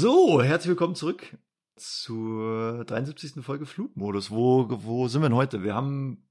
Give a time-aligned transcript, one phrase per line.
[0.00, 1.36] So, herzlich willkommen zurück
[1.74, 3.44] zur 73.
[3.44, 4.30] Folge Flugmodus.
[4.30, 5.64] Wo, wo sind wir denn heute?
[5.64, 6.22] Wir haben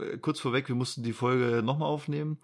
[0.00, 2.38] äh, kurz vorweg, wir mussten die Folge nochmal aufnehmen.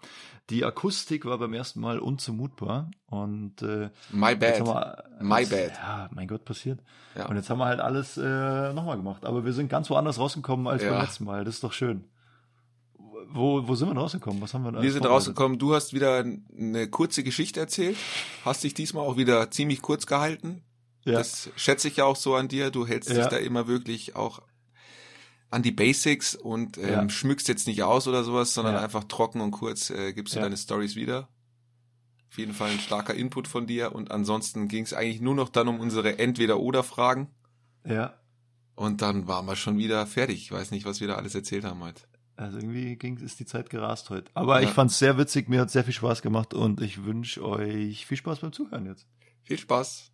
[0.49, 4.65] Die Akustik war beim ersten Mal unzumutbar und äh, My bad.
[4.65, 5.71] wir, My das, bad.
[5.73, 6.79] Ja, mein Gott, passiert.
[7.17, 7.25] Ja.
[7.25, 9.25] Und jetzt haben wir halt alles äh, nochmal gemacht.
[9.25, 10.91] Aber wir sind ganz woanders rausgekommen als Ja.
[10.91, 11.43] beim letzten Mal.
[11.43, 12.05] Das ist doch schön.
[13.29, 14.41] Wo, wo sind wir denn rausgekommen?
[14.41, 16.23] Was haben wir denn Wir sind rausgekommen, du hast wieder
[16.57, 17.97] eine kurze Geschichte erzählt,
[18.45, 20.63] hast dich diesmal auch wieder ziemlich kurz gehalten.
[21.05, 21.13] Ja.
[21.13, 22.69] Das schätze ich ja auch so an dir.
[22.71, 23.27] Du hältst dich Ja.
[23.29, 24.41] da immer wirklich auch
[25.49, 27.09] an die Basics und ähm, Ja.
[27.09, 28.81] schmückst jetzt nicht aus oder sowas, sondern Ja.
[28.81, 31.29] einfach trocken und kurz äh, gibst du deine Stories wieder.
[32.29, 35.47] Auf jeden Fall ein starker Input von dir und ansonsten ging es eigentlich nur noch
[35.49, 37.29] dann um unsere Entweder-Oder-Fragen
[37.85, 38.13] ja.
[38.75, 40.41] und dann waren wir schon wieder fertig.
[40.41, 42.03] Ich weiß nicht, was wir da alles erzählt haben heute.
[42.37, 44.29] Also irgendwie ging, ist die Zeit gerast heute.
[44.35, 44.67] Aber Ja.
[44.67, 48.05] ich fand es sehr witzig, mir hat sehr viel Spaß gemacht und ich wünsche euch
[48.05, 49.07] viel Spaß beim Zuhören jetzt.
[49.43, 50.11] Viel Spaß.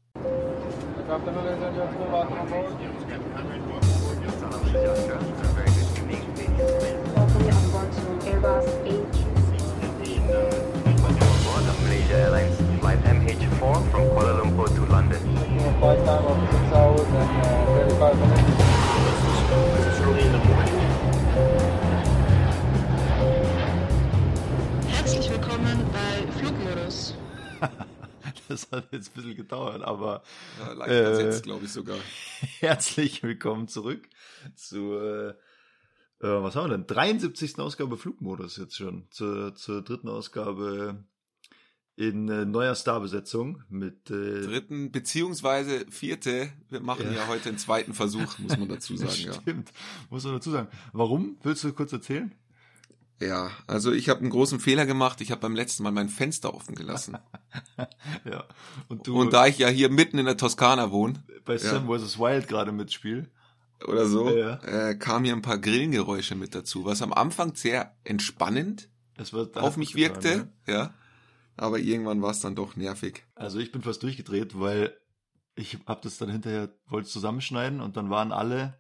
[6.64, 8.66] Welcome on board to Airbus
[11.44, 15.20] Board of Malaysia Airlines flight MH4 from Kuala Lumpur to London.
[28.49, 30.23] Das hat jetzt ein bisschen gedauert, aber
[30.59, 31.97] Ja, leicht Äh, versetzt, glaube ich sogar.
[32.59, 34.08] herzlich willkommen zurück
[34.55, 35.02] zur,
[36.22, 36.88] äh, äh, was haben wir denn?
[36.88, 37.59] 73.
[37.59, 39.08] Ausgabe Flugmodus jetzt schon.
[39.11, 41.03] Zur, zur dritten Ausgabe
[41.95, 46.52] in äh, neuer Starbesetzung mit äh, dritten beziehungsweise vierte.
[46.69, 47.14] Wir machen Ja.
[47.19, 49.14] ja, heute einen zweiten Versuch, muss man dazu sagen.
[49.25, 49.33] ja.
[49.33, 49.71] Stimmt,
[50.09, 50.69] muss man dazu sagen.
[50.91, 51.38] Warum?
[51.44, 52.33] Willst du kurz erzählen?
[53.22, 55.22] Ja, also ich habe einen großen Fehler gemacht.
[55.22, 57.17] Ich habe beim letzten Mal mein Fenster offen gelassen.
[58.25, 58.45] Ja.
[58.88, 62.17] Und du Und da ich ja hier mitten in der Toskana wohne bei Sam vs.
[62.17, 63.30] Wild gerade mitspielst.
[63.88, 64.55] oder so, Ja.
[64.64, 68.89] äh, kamen hier ein paar Grillengeräusche mit dazu, was am Anfang sehr entspannend
[69.55, 70.38] auf mich wirkte.
[70.38, 70.54] ne?
[70.67, 70.93] Ja,
[71.58, 73.23] aber irgendwann war es dann doch nervig.
[73.36, 74.98] Also ich bin fast durchgedreht, weil
[75.55, 78.80] ich hab das dann hinterher, wollte zusammenschneiden und dann waren alle,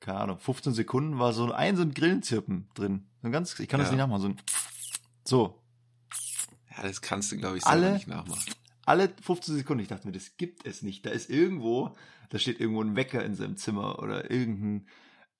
[0.00, 3.07] keine Ahnung, 15 Sekunden war so ein, so ein Grillenzirpen drin.
[3.22, 3.92] So ein ganz, ich kann das Ja.
[3.92, 4.36] nicht nachmachen, so ein
[5.24, 5.62] so.
[6.76, 8.54] Ja, das kannst du, glaube ich, Alle- nicht nachmachen.
[8.86, 11.04] Alle 15 Sekunden, ich dachte mir, das gibt es nicht.
[11.04, 11.94] Da ist irgendwo,
[12.30, 14.86] da steht irgendwo ein Wecker in seinem Zimmer oder irgendein,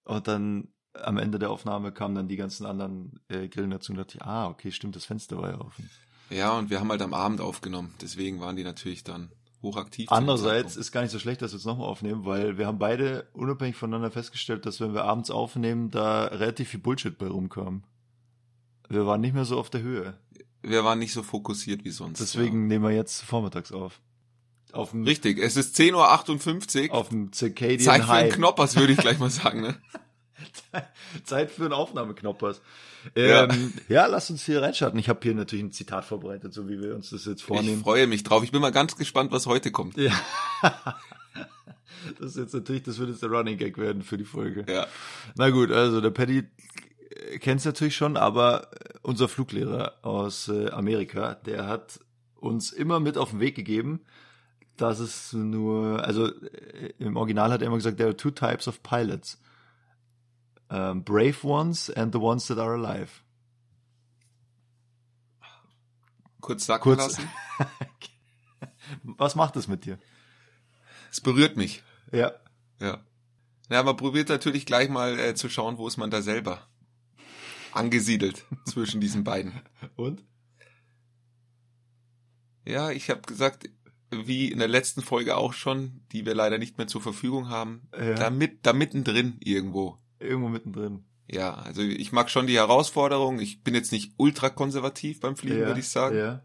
[0.04, 3.98] und dann am Ende der Aufnahme kamen dann die ganzen anderen äh, Grillen dazu und
[3.98, 5.88] dachte ich, ah, okay, stimmt, das Fenster war ja offen.
[6.28, 9.30] Ja, und wir haben halt am Abend aufgenommen, deswegen waren die natürlich dann
[9.62, 10.10] hochaktiv.
[10.10, 13.28] Andererseits ist gar nicht so schlecht, dass wir es nochmal aufnehmen, weil wir haben beide
[13.32, 17.82] unabhängig voneinander festgestellt, dass wenn wir abends aufnehmen, da relativ viel Bullshit bei rumkam.
[18.88, 20.18] Wir waren nicht mehr so auf der Höhe.
[20.62, 22.20] wir waren nicht so fokussiert wie sonst.
[22.20, 24.00] Deswegen nehmen wir jetzt vormittags auf.
[24.72, 25.10] Auf dem, ja.
[25.10, 26.94] Richtig, es ist 10.58 Uhr.
[26.94, 28.34] auf dem Circadian Zeit für High.
[28.34, 29.62] Knoppers, würde ich gleich mal sagen.
[29.62, 29.76] Ne?
[31.24, 32.60] Zeit für einen Aufnahmeknoppers.
[33.16, 33.44] Ja.
[33.44, 34.06] Ähm, ja.
[34.06, 34.98] lass uns hier reinstarten.
[34.98, 37.82] Ich habe hier natürlich ein Zitat vorbereitet, so wie wir uns das jetzt Ich vornehmen.
[37.82, 38.42] freue mich drauf.
[38.44, 39.96] Ich bin mal ganz gespannt, was heute kommt.
[39.96, 40.12] ja.
[42.18, 44.64] das ist jetzt natürlich, das wird jetzt der Running Gag werden für die Folge.
[44.68, 44.86] Ja.
[45.36, 46.44] Na gut, also der Paddy
[47.40, 52.00] kennt es natürlich schon, aber äh, unser Fluglehrer aus äh, Amerika, der hat
[52.36, 54.00] uns immer mit auf den Weg gegeben,
[54.76, 58.68] dass es nur, also äh, im Original hat er immer gesagt, there are two types
[58.68, 59.40] of pilots.
[60.70, 63.22] Um, brave ones and the ones that are alive.
[66.40, 67.28] Kurz sacken Kurz- lassen.
[69.02, 69.98] Was macht das mit dir?
[71.10, 71.82] Es berührt mich.
[72.12, 72.32] Ja.
[72.80, 73.02] Ja.
[73.70, 76.66] Ja, man probiert natürlich gleich mal äh, zu schauen, wo ist man da selber
[77.72, 79.60] angesiedelt zwischen diesen beiden.
[79.96, 80.24] Und?
[82.64, 83.68] Ja, ich habe gesagt,
[84.10, 87.88] wie in der letzten Folge auch schon, die wir leider nicht mehr zur Verfügung haben,
[87.98, 88.14] Ja.
[88.14, 89.98] da, mit, da mittendrin irgendwo.
[90.20, 91.04] Irgendwo mittendrin.
[91.30, 93.38] Ja, also ich mag schon die Herausforderung.
[93.38, 96.16] Ich bin jetzt nicht ultra konservativ beim Fliegen, ja, würde ich sagen.
[96.16, 96.42] Ja.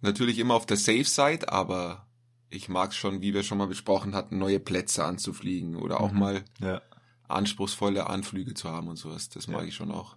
[0.00, 2.06] Natürlich immer auf der Safe Side, aber
[2.50, 6.18] ich mag schon, wie wir schon mal besprochen hatten, neue Plätze anzufliegen oder auch Mhm.
[6.18, 6.82] mal Ja.
[7.28, 9.28] anspruchsvolle Anflüge zu haben und sowas.
[9.28, 9.68] Das mag Ja.
[9.68, 10.16] ich schon auch.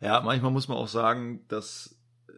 [0.00, 1.96] Ja, manchmal muss man auch sagen, dass,
[2.28, 2.32] äh,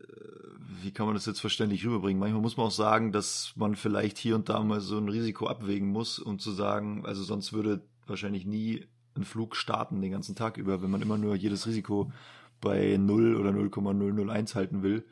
[0.82, 2.20] wie kann man das jetzt verständlich rüberbringen?
[2.20, 5.46] Manchmal muss man auch sagen, dass man vielleicht hier und da mal so ein Risiko
[5.48, 8.86] abwägen muss, um zu sagen, also sonst würde wahrscheinlich nie
[9.16, 12.12] ein Flug starten den ganzen Tag über, wenn man immer nur jedes Risiko
[12.60, 15.04] bei 0 oder 0,001 halten will.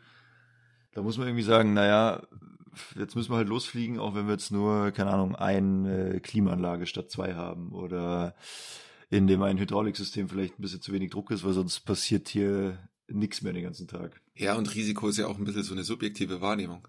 [0.93, 2.27] Da muss man irgendwie sagen, naja,
[2.97, 7.11] jetzt müssen wir halt losfliegen, auch wenn wir jetzt nur, keine Ahnung, eine Klimaanlage statt
[7.11, 8.35] zwei haben oder
[9.11, 12.79] in dem ein Hydrauliksystem vielleicht ein bisschen zu wenig Druck ist, weil sonst passiert hier
[13.09, 14.21] nichts mehr den ganzen Tag.
[14.35, 16.87] Ja, und Risiko ist ja auch ein bisschen so eine subjektive Wahrnehmung.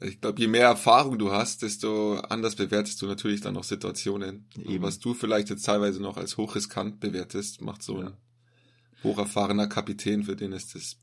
[0.00, 4.46] Ich glaube, je mehr Erfahrung du hast, desto anders bewertest du natürlich dann auch Situationen.
[4.80, 8.06] Was du vielleicht jetzt teilweise noch als hochriskant bewertest, macht so Ja.
[8.08, 8.16] ein
[9.02, 10.96] hocherfahrener Kapitän, für den ist das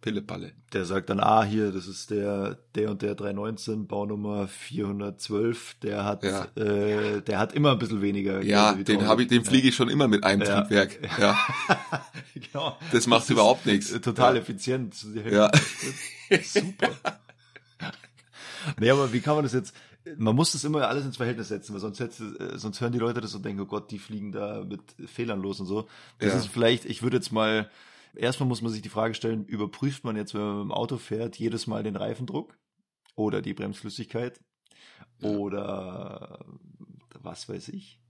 [0.00, 0.52] Pillepalle.
[0.72, 6.04] Der sagt dann, ah, hier, das ist der, der und der 319, Baunummer 412, der
[6.04, 6.44] hat, Ja.
[6.54, 8.40] äh, der hat immer ein bisschen weniger.
[8.44, 10.60] Ja, den habe ich, den fliege ich schon immer mit einem Ja.
[10.60, 10.98] Triebwerk.
[11.18, 11.36] Ja,
[12.34, 12.78] genau.
[12.92, 13.90] das macht ist überhaupt nichts.
[14.00, 14.94] Total effizient.
[15.28, 15.50] Ja.
[16.44, 16.90] Super.
[18.80, 19.74] nee, aber wie kann man das jetzt,
[20.16, 22.98] man muss das immer alles ins Verhältnis setzen, weil sonst, hätte, äh, sonst hören die
[22.98, 25.88] Leute das und denken, oh Gott, die fliegen da mit Fehlern los und so.
[26.18, 26.38] Das Ja.
[26.38, 27.70] ist vielleicht, ich würde jetzt mal,
[28.14, 30.96] erstmal muss man sich die Frage stellen, überprüft man jetzt, wenn man mit dem Auto
[30.98, 32.56] fährt, jedes Mal den Reifendruck
[33.14, 34.40] oder die Bremsflüssigkeit
[35.20, 35.28] Ja.
[35.30, 36.44] oder
[37.20, 38.00] was weiß ich.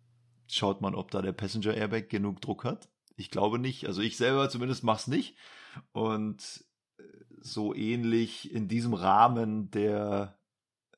[0.46, 2.88] Schaut man, ob da der Passenger Airbag genug Druck hat.
[3.16, 3.86] Ich glaube nicht.
[3.86, 5.36] Also ich selber zumindest mach's nicht.
[5.92, 6.64] Und
[6.98, 7.02] äh,
[7.40, 10.37] so ähnlich in diesem Rahmen der,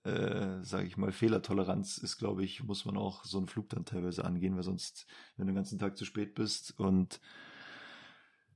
[0.04, 3.84] äh, sage ich mal, Fehlertoleranz ist, glaube ich, muss man auch so einen Flug dann
[3.84, 5.06] teilweise angehen, weil sonst,
[5.36, 7.20] wenn du den ganzen Tag zu spät bist und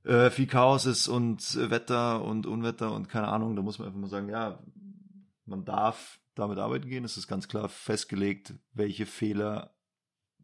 [0.03, 3.87] äh, viel Chaos ist und äh, Wetter und Unwetter und keine Ahnung, da muss man
[3.87, 4.59] einfach mal sagen, ja,
[5.45, 7.05] man darf damit arbeiten gehen.
[7.05, 9.75] Es ist ganz klar festgelegt, welche Fehler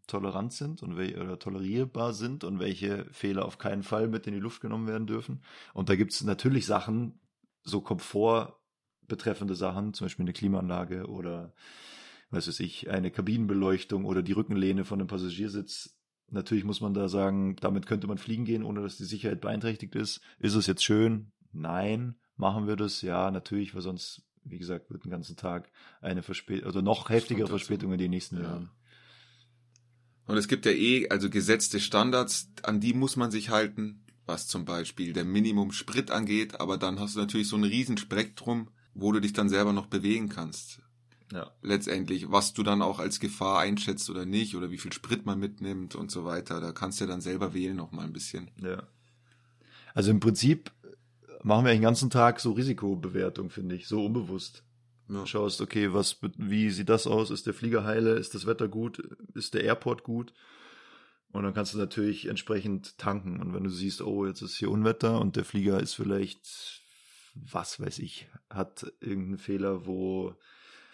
[0.08, 4.34] tolerant sind und welche oder tolerierbar sind und welche Fehler auf keinen Fall mit in
[4.34, 5.44] die Luft genommen werden dürfen.
[5.74, 7.20] Und da gibt es natürlich Sachen,
[7.64, 8.61] so Komfort
[9.08, 11.54] betreffende Sachen, zum Beispiel eine Klimaanlage oder
[12.30, 15.98] was weiß ich, eine Kabinenbeleuchtung oder die Rückenlehne von einem Passagiersitz.
[16.30, 19.96] Natürlich muss man da sagen, damit könnte man fliegen gehen, ohne dass die Sicherheit beeinträchtigt
[19.96, 20.22] ist.
[20.40, 21.32] Ist es jetzt schön?
[21.52, 22.16] Nein.
[22.38, 23.02] Machen wir das?
[23.02, 25.70] Ja, natürlich, weil sonst, wie gesagt, wird den ganzen Tag
[26.00, 27.48] eine Verspätung, oder noch heftigere.
[27.48, 28.44] Verspätung in die nächsten Ja.
[28.44, 28.72] Jahren.
[30.26, 34.48] Und es gibt ja eh, also gesetzte Standards, an die muss man sich halten, was
[34.48, 39.12] zum Beispiel der Minimum Sprit angeht, aber dann hast du natürlich so ein Riesenspektrum, wo
[39.12, 40.82] du dich dann selber noch bewegen kannst.
[41.32, 41.50] Ja.
[41.62, 45.40] Letztendlich, was du dann auch als Gefahr einschätzt oder nicht, oder wie viel Sprit man
[45.40, 46.60] mitnimmt und so weiter.
[46.60, 48.52] Da kannst du dann selber wählen noch mal ein bisschen.
[48.62, 48.84] Ja.
[49.94, 50.72] Also im Prinzip
[51.44, 54.64] machen wir den ganzen Tag so Risikobewertung, finde ich, so unbewusst.
[55.08, 55.22] Ja.
[55.22, 57.32] Du schaust, okay, was, wie sieht das aus?
[57.32, 58.12] Ist der Flieger heile?
[58.14, 59.02] Ist das Wetter gut?
[59.34, 60.34] Ist der Airport gut?
[61.32, 63.40] Und dann kannst du natürlich entsprechend tanken.
[63.40, 66.81] Und wenn du siehst, oh, jetzt ist hier Unwetter und der Flieger ist vielleicht,
[67.36, 70.36] was weiß ich, hat irgendeinen Fehler, wo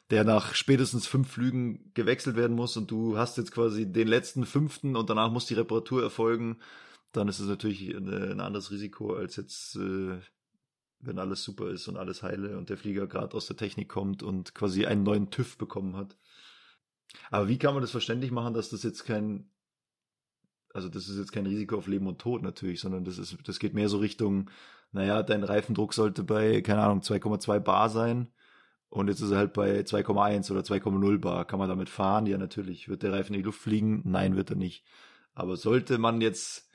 [0.09, 4.45] der nach spätestens fünf Flügen gewechselt werden muss und du hast jetzt quasi den letzten
[4.45, 6.59] fünften und danach muss die Reparatur erfolgen,
[7.11, 10.19] dann ist es natürlich ein, ein anderes Risiko als jetzt, äh,
[10.99, 14.23] wenn alles super ist und alles heile und der Flieger gerade aus der Technik kommt
[14.23, 16.17] und quasi einen neuen TÜV bekommen hat.
[17.29, 19.49] Aber wie kann man das verständlich machen, dass das jetzt kein,
[20.73, 23.59] also das ist jetzt kein Risiko auf Leben und Tod natürlich, sondern das ist, das
[23.59, 24.49] geht mehr so Richtung,
[24.91, 28.31] naja, dein Reifendruck sollte bei, keine Ahnung, 2,2 Bar sein.
[28.89, 31.45] Und jetzt ist er halt bei 2,1 oder 2,0 Bar.
[31.45, 32.25] Kann man damit fahren?
[32.25, 32.87] Ja, natürlich.
[32.87, 34.01] Wird der Reifen in die Luft fliegen?
[34.05, 34.85] Nein, wird er nicht.
[35.33, 36.69] Aber sollte man jetzt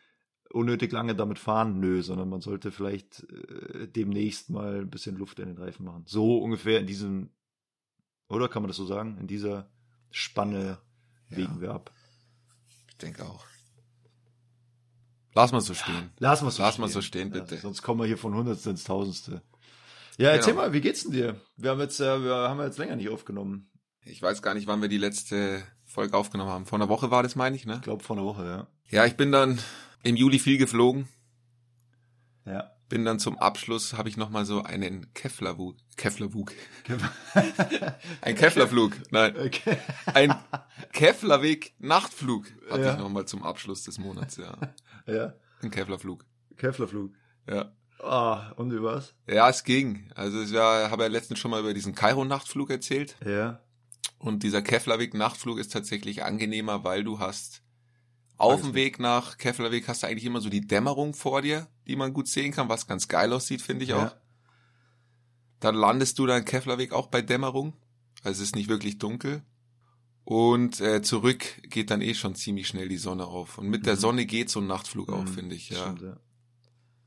[0.50, 1.80] unnötig lange damit fahren?
[1.80, 6.04] Nö, sondern man sollte vielleicht äh, demnächst mal ein bisschen Luft in den Reifen machen.
[6.06, 7.30] So ungefähr in diesem,
[8.28, 9.16] oder kann man das so sagen?
[9.18, 9.70] In dieser
[10.10, 10.78] Spanne
[11.30, 11.38] Ja.
[11.38, 11.90] wägen wir ab.
[12.90, 13.46] Ich denke auch.
[15.34, 16.10] Lass mal so stehen.
[16.18, 16.80] Lass mal so Lass stehen.
[16.82, 17.56] mal so stehen, Ja, bitte.
[17.58, 19.42] sonst kommen wir hier von Hundertste ins Tausendste.
[20.18, 20.66] Ja, erzähl Genau.
[20.66, 21.40] mal, wie geht's denn dir?
[21.56, 23.70] Wir haben jetzt, äh, wir haben jetzt länger nicht aufgenommen.
[24.04, 26.66] Ich weiß gar nicht, wann wir die letzte Folge aufgenommen haben.
[26.66, 27.76] Vor einer Woche war das, meine ich, ne?
[27.76, 28.66] Ich glaube vor einer Woche, ja.
[28.90, 29.58] Ja, ich bin dann
[30.02, 31.08] im Juli viel geflogen.
[32.44, 32.72] Ja.
[32.88, 36.52] Bin dann zum Abschluss, habe ich nochmal so einen Kevlarwug, Kevlarwug,
[38.20, 39.78] ein Kevlarflug, nein, Okay.
[40.12, 40.34] ein
[40.92, 42.92] Kevlarweg Nachtflug hatte Ja.
[42.92, 44.56] ich nochmal zum Abschluss des Monats, ja.
[45.06, 45.34] Ja.
[45.62, 46.24] Ein Kevlarflug,
[46.56, 47.12] Kevlarflug.
[47.48, 47.72] ja.
[48.04, 49.14] Ah, und wie war's?
[49.28, 50.10] Ja, es ging.
[50.16, 53.14] Also es war, habe ja letztens schon mal über diesen Kairo-Nachtflug erzählt.
[53.24, 53.60] Ja.
[54.18, 57.62] Und dieser Keflavik-Nachtflug ist tatsächlich angenehmer, weil du hast
[58.38, 61.94] auf dem Weg nach Keflavik hast du eigentlich immer so die Dämmerung vor dir, die
[61.94, 64.06] man gut sehen kann, was ganz geil aussieht, finde ich Ja.
[64.08, 64.16] auch.
[65.60, 67.74] Dann landest du da in Keflavik auch bei Dämmerung.
[68.24, 69.42] Also es ist nicht wirklich dunkel.
[70.24, 73.58] Und äh, zurück geht dann eh schon ziemlich schnell die Sonne auf.
[73.58, 73.98] Und mit der Mhm.
[74.00, 75.82] Sonne geht so ein Nachtflug auch, Mhm, finde ich, ja.
[75.82, 76.16] Stimmt, ja.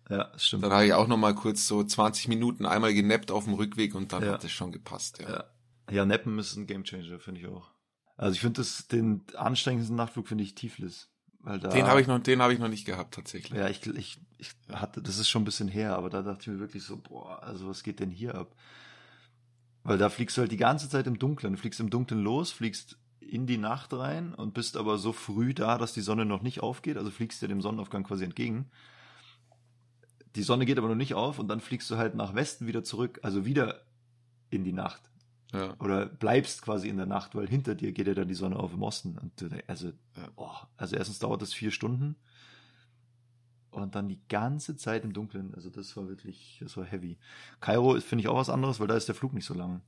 [0.10, 0.64] Ja, stimmt.
[0.64, 3.96] Dann habe ich auch noch mal kurz so 20 Minuten einmal genappt auf dem Rückweg
[3.96, 4.34] und dann Ja.
[4.34, 5.30] hat es schon gepasst, ja.
[5.30, 5.44] Ja.
[5.90, 7.72] ja, Neppen ist ein Gamechanger, finde ich auch.
[8.18, 11.10] Also ich finde das, den anstrengendsten Nachtflug finde ich Tiflis.
[11.40, 13.58] Weil da, Den habe ich noch, den habe ich noch nicht gehabt tatsächlich.
[13.58, 16.48] Ja, ich, ich, ich hatte, das ist schon ein bisschen her, aber da dachte ich
[16.48, 18.56] mir wirklich so, boah, also was geht denn hier ab?
[19.84, 21.54] Weil da fliegst du halt die ganze Zeit im Dunkeln.
[21.54, 22.98] Du fliegst im Dunkeln los, fliegst
[23.30, 26.62] in die Nacht rein und bist aber so früh da, dass die Sonne noch nicht
[26.62, 26.98] aufgeht.
[26.98, 28.70] Also fliegst dir dem Sonnenaufgang quasi entgegen.
[30.36, 32.84] Die Sonne geht aber noch nicht auf und dann fliegst du halt nach Westen wieder
[32.84, 33.86] zurück, also wieder
[34.50, 35.10] in die Nacht.
[35.54, 35.74] Ja.
[35.80, 38.74] Oder bleibst quasi in der Nacht, weil hinter dir geht ja dann die Sonne auf
[38.74, 39.18] im Osten.
[39.18, 39.92] Und du, also,
[40.36, 42.16] oh, also erstens dauert das vier Stunden
[43.72, 45.54] und dann die ganze Zeit im Dunkeln.
[45.56, 47.18] Also das war wirklich, das war heavy.
[47.62, 49.82] Kairo ist, finde ich, auch was anderes, weil da ist der Flug nicht so lang.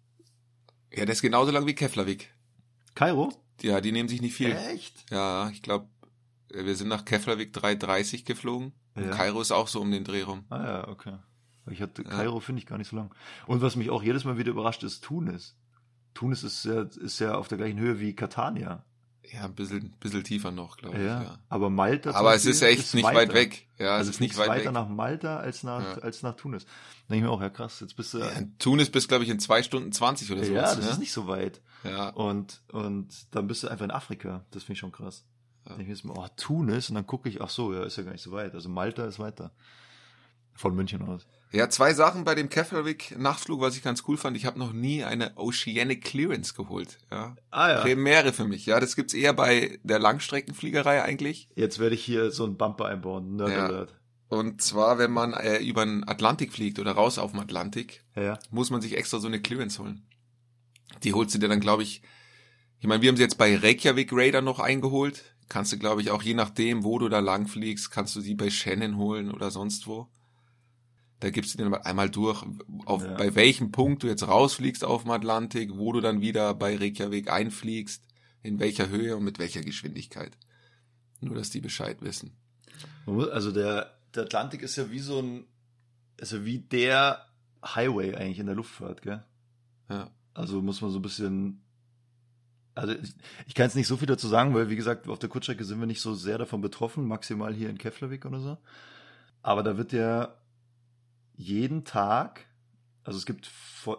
[0.94, 2.34] Ja, der ist genauso lang wie Keflavik.
[2.98, 3.32] Kairo?
[3.62, 4.51] Ja, die nehmen sich nicht viel.
[4.56, 5.06] Echt?
[5.12, 5.88] Ja, ich glaube,
[6.50, 8.74] wir sind nach Keflavik 3.30 geflogen.
[8.96, 9.12] Und Ja.
[9.12, 10.46] Kairo ist auch so um den Dreh rum.
[10.50, 11.13] Ah ja, okay.
[11.70, 13.13] Ich hatte Kairo finde ich gar nicht so lang.
[13.46, 15.56] Und was mich auch jedes Mal wieder überrascht, ist Tunis.
[16.16, 18.84] Tunis ist ja, ist ja auf der gleichen Höhe wie Catania.
[19.32, 21.04] Ja, ein bisschen, bisschen tiefer noch, glaube ich.
[21.04, 21.22] Ja.
[21.24, 21.39] Ja.
[21.50, 22.12] Aber Malta.
[22.12, 23.18] Aber es ist echt nicht weiter.
[23.18, 23.68] weit weg.
[23.77, 24.72] Ja, Also es ist nicht weit weiter weg.
[24.72, 26.01] nach Malta als nach, Ja.
[26.01, 26.66] als nach Tunis.
[27.10, 28.20] Denke ich mir auch, ja krass, jetzt bist du.
[28.20, 30.75] Ja, in Tunis bist, glaube ich, in zwei Stunden 20 oder ja, sowas.
[30.77, 30.92] das ne?
[30.92, 31.62] ist nicht so weit.
[31.89, 34.46] Ja, Und, und dann bist du einfach in Afrika.
[34.51, 35.24] Das finde ich schon krass.
[35.67, 35.75] Ja.
[35.75, 38.12] Denke ich mir, oh, Tunis, und dann gucke ich, ach so, ja, ist ja gar
[38.13, 38.53] nicht so weit.
[38.56, 39.51] Also Malta ist weiter.
[40.53, 41.27] Von München aus.
[41.51, 44.36] ja, zwei Sachen bei dem Keflavik-Nachtflug, was ich ganz cool fand.
[44.36, 46.98] Ich habe noch nie eine Oceanic Clearance geholt.
[47.12, 47.36] Ja.
[47.51, 48.65] Ah Premiere für mich.
[48.65, 51.48] Ja, das gibt's eher bei der Langstreckenfliegerei eigentlich.
[51.56, 53.36] Jetzt werde ich hier so einen Bumper einbauen.
[53.36, 53.65] Nerd Ja.
[53.67, 53.94] Alert.
[54.29, 58.39] Und zwar, wenn man äh, über den Atlantik fliegt oder raus auf dem Atlantik, Ja.
[58.50, 60.06] muss man sich extra so eine Clearance holen.
[61.04, 62.01] Die holst du dir dann, glaube ich,
[62.80, 65.24] ich meine, wir haben sie jetzt bei Reykjavik Raider noch eingeholt.
[65.50, 68.36] Kannst du, glaube ich, auch je nachdem, wo du da lang fliegst, kannst du sie
[68.36, 70.08] bei Shannon holen oder sonst wo.
[71.20, 72.46] Da gibst du dir dann einmal durch,
[72.86, 73.13] auf, Ja.
[73.16, 77.32] bei welchem Punkt du jetzt rausfliegst auf dem Atlantik, wo du dann wieder bei Reykjavik
[77.32, 78.04] einfliegst,
[78.44, 80.38] in welcher Höhe und mit welcher Geschwindigkeit.
[81.22, 82.38] Nur, dass die Bescheid wissen.
[83.08, 85.46] Also der, der Atlantik ist ja wie so ein,
[86.22, 87.25] also wie der
[87.66, 89.24] Highway eigentlich in der Luftfahrt, gell?
[89.89, 90.12] Ja.
[90.38, 91.62] Also muss man so ein bisschen,
[92.75, 93.15] also ich,
[93.48, 95.79] ich kann jetzt nicht so viel dazu sagen, weil wie gesagt, auf der Kurzstrecke sind
[95.79, 98.58] wir nicht so sehr davon betroffen, maximal hier in Keflavik oder so.
[99.41, 100.36] Aber da wird ja
[101.36, 102.46] jeden Tag,
[103.03, 103.48] also es gibt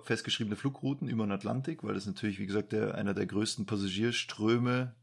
[0.04, 4.95] festgeschriebene Flugrouten über den Atlantik, weil das natürlich, wie gesagt, der, einer der größten Passagierströme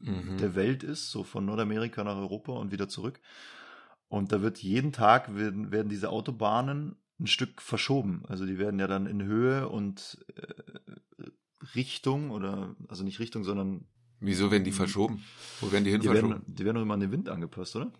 [0.00, 0.38] Mhm.
[0.38, 3.20] der Welt ist, so von Nordamerika nach Europa und wieder zurück.
[4.08, 8.22] Und da wird jeden Tag werden, werden diese Autobahnen ein Stück verschoben.
[8.28, 11.24] Also die werden ja dann in Höhe und äh,
[11.74, 13.84] Richtung oder also nicht Richtung, sondern
[14.20, 15.22] Wieso werden die verschoben?
[15.60, 16.30] Wo werden die hin die verschoben?
[16.32, 17.92] werden, die werden doch immer an den Wind angepasst, oder?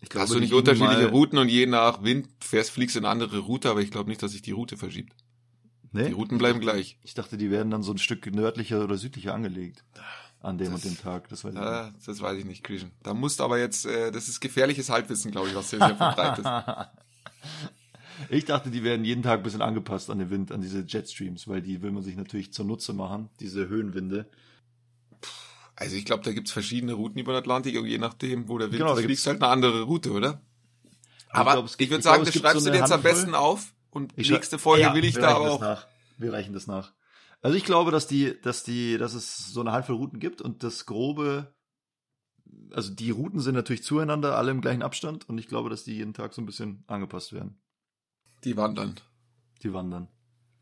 [0.00, 3.12] Ich Hast du nicht unterschiedliche Routen und je nach Wind fährst, fliegst du in eine
[3.12, 5.14] andere Route, aber ich glaube nicht, dass sich die Route verschiebt.
[5.92, 6.08] Nee?
[6.08, 6.98] Die Routen bleiben gleich.
[7.02, 9.84] Ich dachte, die werden dann so ein Stück nördlicher oder südlicher angelegt.
[10.40, 11.28] An dem Das- und dem Tag.
[11.28, 12.92] Das weiß ich Ah, das weiß ich nicht, Christian.
[13.02, 15.96] Da musst du aber jetzt, äh, das ist gefährliches Halbwissen, glaube ich, was du hier
[15.96, 16.46] verbreitest.
[18.30, 21.48] Ich dachte, die werden jeden Tag ein bisschen angepasst an den Wind, an diese Jetstreams,
[21.48, 24.26] weil die will man sich natürlich zunutze machen, diese Höhenwinde.
[25.74, 28.68] Also ich glaube, da gibt's verschiedene Routen über den Atlantik und je nachdem, wo der
[28.68, 30.40] Wind Genau, da ist, fliegst halt eine andere Route, oder?
[31.28, 33.02] Aber glaub, es ich würde ich sagen, glaub, das schreibst so du dir jetzt am
[33.02, 35.60] besten auf und Ich nächste Folge Ja, will ich da aber auch.
[35.60, 35.86] Nach.
[36.16, 36.92] Wir reichen das nach.
[37.42, 40.62] Also ich glaube, dass die, dass die, dass es so eine Handvoll Routen gibt und
[40.62, 41.54] das grobe,
[42.72, 45.96] also die Routen sind natürlich zueinander, alle im gleichen Abstand und ich glaube, dass die
[45.96, 47.58] jeden Tag so ein bisschen angepasst werden.
[48.44, 48.94] Die wandern.
[49.62, 50.08] Die wandern.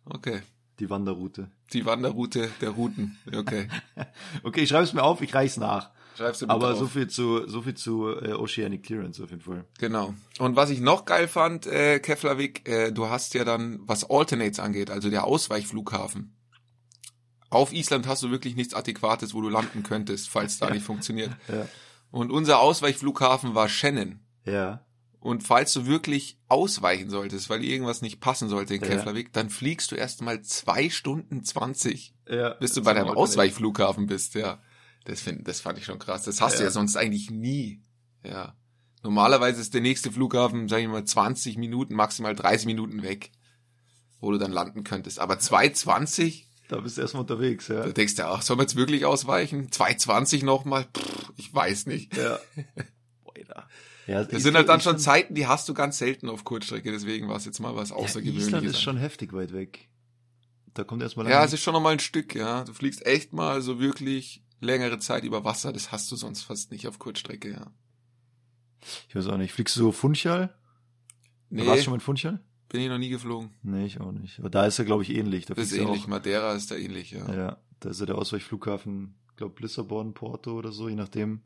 [0.04, 0.42] Okay.
[0.80, 1.50] Die Wanderroute.
[1.72, 3.16] Die Wanderroute der Routen.
[3.32, 3.68] Okay.
[4.42, 5.90] Okay, ich schreibe es mir auf, ich reich's nach.
[6.16, 6.78] Schreibst du bitte Aber auf.
[6.78, 9.64] so viel zu, so viel zu äh, Oceanic Clearance auf jeden Fall.
[9.78, 10.14] Genau.
[10.38, 14.58] Und was ich noch geil fand, äh, Keflavik, äh, du hast ja dann, was Alternates
[14.60, 16.33] angeht, also der Ausweichflughafen.
[17.54, 21.30] Auf Island hast du wirklich nichts Adäquates, wo du landen könntest, falls da nicht funktioniert.
[21.48, 21.66] Ja.
[22.10, 24.20] Und unser Ausweichflughafen war Shannon.
[24.44, 24.84] Ja.
[25.20, 28.88] Und falls du wirklich ausweichen solltest, weil irgendwas nicht passen sollte in Ja.
[28.88, 32.50] Keflavik, dann fliegst du erst mal zwei Stunden zwanzig, ja.
[32.50, 33.08] bis du bei deinem.
[33.08, 34.60] Ausweichflughafen bist, ja.
[35.04, 36.24] Das, find, das fand ich schon krass.
[36.24, 36.66] Das hast du Ja.
[36.66, 37.82] ja sonst eigentlich nie.
[38.22, 38.54] Ja.
[39.02, 43.30] Normalerweise ist der nächste Flughafen, sag ich mal, 20 Minuten, maximal 30 Minuten weg,
[44.20, 45.20] wo du dann landen könntest.
[45.20, 46.44] Aber 2,20?
[46.74, 47.84] Da bist du erstmal unterwegs, ja.
[47.84, 49.68] Da denkst du, ach, sollen wir jetzt wirklich ausweichen?
[49.68, 50.88] 2,20 nochmal?
[51.36, 52.16] Ich weiß nicht.
[52.16, 52.40] Ja.
[53.24, 53.32] Boah,
[54.08, 57.28] ja Das sind halt dann schon Zeiten, die hast du ganz selten auf Kurzstrecke, deswegen
[57.28, 58.48] war es jetzt mal was Ja, Außergewöhnliches.
[58.48, 59.88] Island ist schon heftig weit weg.
[60.74, 62.64] Da kommt erstmal Ja, es ist schon nochmal ein Stück, ja.
[62.64, 65.72] Du fliegst echt mal so wirklich längere Zeit über Wasser.
[65.72, 67.70] Das hast du sonst fast nicht auf Kurzstrecke, ja.
[69.08, 69.52] Ich weiß auch nicht.
[69.52, 70.52] Fliegst du so Funchal?
[71.50, 72.40] Nee, Warst du schon mal in Funchal?
[72.74, 73.50] Bin ich noch nie geflogen.
[73.62, 74.40] Nee, ich auch nicht.
[74.40, 75.46] Aber da ist er, glaube ich, ähnlich.
[75.46, 76.02] Da Das ist ähnlich.
[76.02, 77.32] Auch, Madeira ist da ähnlich, ja.
[77.32, 81.42] ja, da ist ja der Ausweichflughafen, glaube Lissabon, Porto oder so, je nachdem.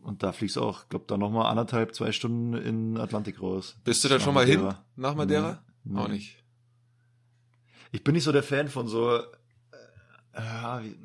[0.00, 3.76] Und da fliegst du auch, glaube da nochmal anderthalb, zwei Stunden in Atlantik raus.
[3.84, 4.60] Bist du da schon mal hin?
[4.62, 4.84] Madeira.
[4.96, 5.62] Nach Madeira?
[5.84, 5.98] Nee.
[6.00, 6.42] Auch nicht.
[7.92, 9.14] Ich bin nicht so der Fan von so.
[9.14, 9.22] Äh,
[10.38, 10.96] ja, wie,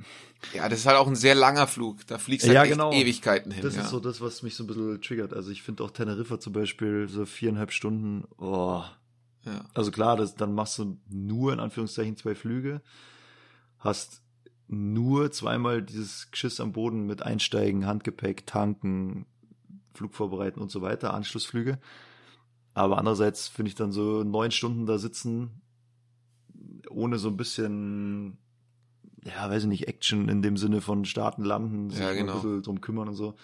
[0.56, 2.08] Ja, das ist halt auch ein sehr langer Flug.
[2.08, 2.94] Da fliegst du Ja, halt echt genau.
[2.94, 3.64] Ewigkeiten hin.
[3.64, 3.82] das ja.
[3.82, 5.34] ist so das, was mich so ein bisschen triggert.
[5.34, 8.24] Also ich finde auch Teneriffa zum Beispiel so viereinhalb Stunden.
[8.38, 8.82] Oh,
[9.46, 9.66] Ja.
[9.74, 12.82] Also klar, das, dann machst du nur in Anführungszeichen zwei Flüge,
[13.80, 14.22] hast
[14.68, 19.26] nur zweimal dieses Geschiss am Boden mit Einsteigen, Handgepäck, Tanken,
[19.94, 21.80] Flug vorbereiten und so weiter, Anschlussflüge.
[22.74, 25.62] Aber andererseits finde ich dann so neun Stunden da sitzen,
[26.90, 28.38] ohne so ein bisschen,
[29.24, 32.34] ja, weiß ich nicht, Action in dem Sinne von starten, landen, sich Ja, genau.
[32.34, 33.36] ein bisschen drum kümmern und so.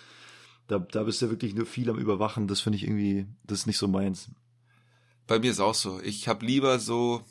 [0.68, 2.48] Da, da bist du wirklich nur viel am Überwachen.
[2.48, 4.30] Das finde ich irgendwie, das ist nicht so meins.
[5.28, 6.00] Bei mir ist auch so.
[6.02, 7.22] Ich habe lieber so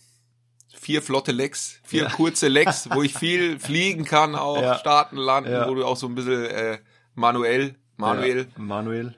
[0.74, 2.10] vier flotte Lecks, vier Ja.
[2.10, 4.78] kurze Lecks, wo ich viel fliegen kann, auch Ja.
[4.78, 5.68] starten, landen, Ja.
[5.68, 6.78] wo du auch so ein bisschen äh,
[7.14, 9.14] manuell, manuell Ja, Manuel.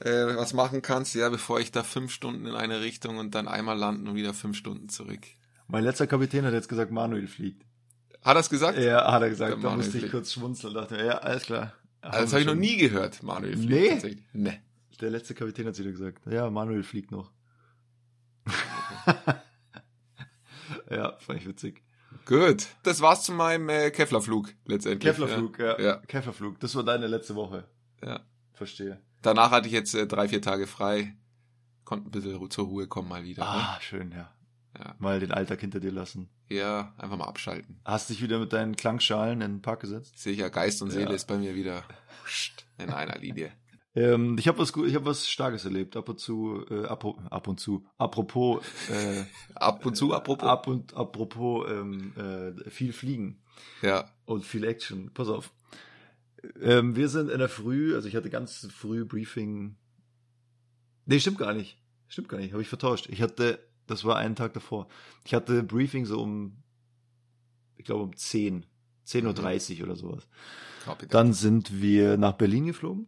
[0.00, 3.48] äh, was machen kannst, ja, bevor ich da fünf Stunden in eine Richtung und dann
[3.48, 5.20] einmal landen und wieder fünf Stunden zurück.
[5.68, 7.62] Mein letzter Kapitän hat jetzt gesagt, Manuel fliegt.
[8.22, 8.76] Hat er es gesagt?
[8.78, 9.50] Ja, hat er gesagt.
[9.52, 10.12] Der Da Manuel musste ich fliegt.
[10.12, 11.72] kurz schmunzeln dachte, mir, ja, alles klar.
[12.02, 14.16] Also, das habe ich noch nie gehört, Manuel fliegt Nee?
[14.34, 14.60] Nee.
[15.00, 16.18] Der letzte Kapitän hat wieder gesagt.
[16.30, 17.30] Ja, Manuel fliegt noch.
[20.90, 21.82] ja, fand ich witzig.
[22.26, 22.66] Gut.
[22.82, 25.12] Das war's zu meinem äh, Kevlarflug letztendlich.
[25.12, 25.80] Kevlarflug, ja.
[25.80, 25.96] Ja.
[26.06, 26.58] Kevlarflug.
[26.60, 27.64] Das war deine letzte Woche.
[28.02, 28.08] Ja.
[28.08, 28.20] ja.
[28.52, 29.00] Verstehe.
[29.22, 31.16] Danach hatte ich jetzt äh, drei, vier Tage frei.
[31.84, 33.42] Konnte ein bisschen zur Ruhe kommen mal wieder.
[33.44, 34.32] Ah, schön, ja.
[34.78, 34.94] Ja.
[34.98, 36.30] Mal den Alltag hinter dir lassen.
[36.48, 36.56] Ne?
[36.58, 37.80] Ja, einfach mal abschalten.
[37.84, 40.18] Hast dich wieder mit deinen Klangschalen in den Park gesetzt?
[40.18, 41.14] Sicher, Geist und Seele Ja.
[41.16, 41.82] ist bei mir wieder
[42.78, 43.52] in einer Linie.
[43.94, 45.96] Ähm, ich habe was, ich hab was Starkes erlebt.
[45.96, 47.84] Ab und zu, äh, ab, ab und zu.
[47.98, 50.48] Apropos, äh, Ab und zu, apropos.
[50.48, 53.42] ab und apropos ähm, äh, viel Fliegen.
[53.82, 55.10] Ja, und viel Action.
[55.12, 55.52] Pass auf.
[56.60, 59.76] Ähm, wir sind in der Früh, also ich hatte ganz früh Briefing.
[61.06, 61.78] Nee, stimmt gar nicht.
[62.08, 63.08] Stimmt gar nicht, habe ich vertauscht.
[63.08, 64.88] Ich hatte, das war einen Tag davor.
[65.24, 66.62] Ich hatte Briefing so um,
[67.76, 68.66] ich glaube um 10,
[69.06, 70.26] 10.30 Uhr oder sowas.
[71.08, 73.06] Dann sind wir nach Berlin geflogen,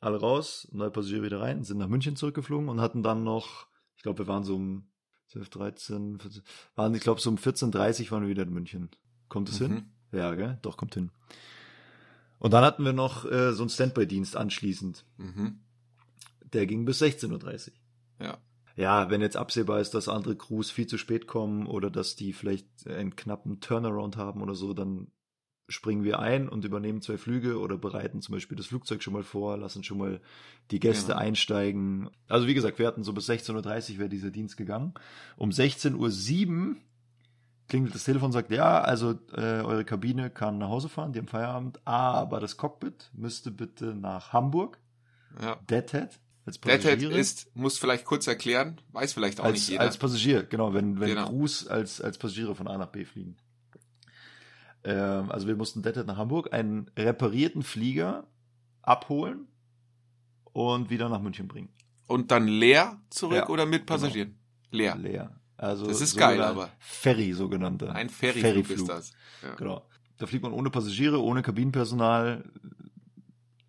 [0.00, 4.02] alle raus, neue Passagiere wieder rein, sind nach München zurückgeflogen und hatten dann noch, ich
[4.02, 4.88] glaube, wir waren so um
[5.28, 6.42] 12, 13, 14,
[6.74, 8.90] waren, ich glaube, so um 14.30 waren wir wieder in München.
[9.28, 9.90] Kommt es hin?
[10.10, 10.18] Mhm.
[10.18, 10.58] Ja, gell?
[10.62, 11.10] Doch, kommt hin.
[12.38, 15.04] Und dann hatten wir noch äh, so einen Standby-Dienst anschließend.
[15.18, 15.60] Mhm.
[16.52, 18.26] Der ging bis 16.30 Uhr.
[18.26, 18.38] Ja.
[18.76, 22.32] Ja, wenn jetzt absehbar ist, dass andere Crews viel zu spät kommen oder dass die
[22.32, 25.10] vielleicht einen knappen Turnaround haben oder so, dann
[25.68, 29.22] springen wir ein und übernehmen zwei Flüge oder bereiten zum Beispiel das Flugzeug schon mal
[29.22, 30.20] vor, lassen schon mal
[30.70, 31.18] die Gäste Genau.
[31.18, 32.08] einsteigen.
[32.26, 34.94] Also wie gesagt, wir hatten so bis 16.30 Uhr wäre dieser Dienst gegangen.
[35.36, 35.94] Um 16.07
[36.70, 36.76] Uhr
[37.68, 41.18] klingelt das Telefon und sagt, ja, also äh, eure Kabine kann nach Hause fahren, die
[41.18, 44.78] haben Feierabend, aber das Cockpit müsste bitte nach Hamburg,
[45.42, 45.56] ja.
[45.68, 47.18] Deadhead, als Deadhead Passagiere.
[47.18, 49.82] ist, muss vielleicht kurz erklären, weiß vielleicht auch als, nicht jeder.
[49.82, 51.28] als Passagier, genau, wenn, wenn Genau.
[51.28, 53.36] Crews als, als Passagiere von A nach B fliegen.
[54.84, 58.26] Ähm, also wir mussten Deadhead nach Hamburg, einen reparierten Flieger
[58.82, 59.46] abholen
[60.52, 61.68] und wieder nach München bringen.
[62.06, 64.34] und dann leer zurück Ja, oder mit Passagieren?
[64.70, 64.96] Leer.
[64.96, 65.40] Leer.
[65.56, 66.70] Also Das ist geil, aber.
[66.78, 67.92] Ferry, sogenannte.
[67.92, 68.78] Ein Ferryflug, Ferryflug.
[68.78, 69.12] ist das.
[69.42, 69.54] Ja.
[69.56, 69.82] Genau.
[70.18, 72.44] Da fliegt man ohne Passagiere, ohne Kabinenpersonal,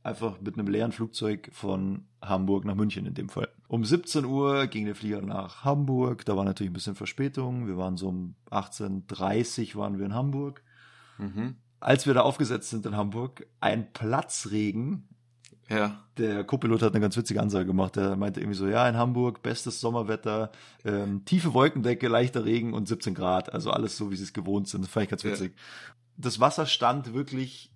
[0.04, 3.50] einfach mit einem leeren Flugzeug von Hamburg nach München in dem Fall.
[3.68, 7.68] Um 17 Uhr ging der Flieger nach Hamburg, da war natürlich ein bisschen Verspätung.
[7.68, 10.64] Wir waren so um 18.30 waren wir in Hamburg.
[11.20, 11.56] Mhm.
[11.80, 15.08] Als wir da aufgesetzt sind in Hamburg, ein Platzregen.
[15.70, 16.04] Ja.
[16.18, 17.96] Der Co-Pilot hat eine ganz witzige Ansage gemacht.
[17.96, 20.52] Er meinte irgendwie so, ja, in Hamburg, bestes Sommerwetter,
[20.84, 23.54] ähm, tiefe Wolkendecke, leichter Regen und 17 Grad.
[23.54, 24.82] Also alles so, wie sie es gewohnt sind.
[24.84, 25.32] Das fand ich ganz Ja.
[25.32, 25.54] witzig.
[26.18, 27.72] Das Wasser stand wirklich,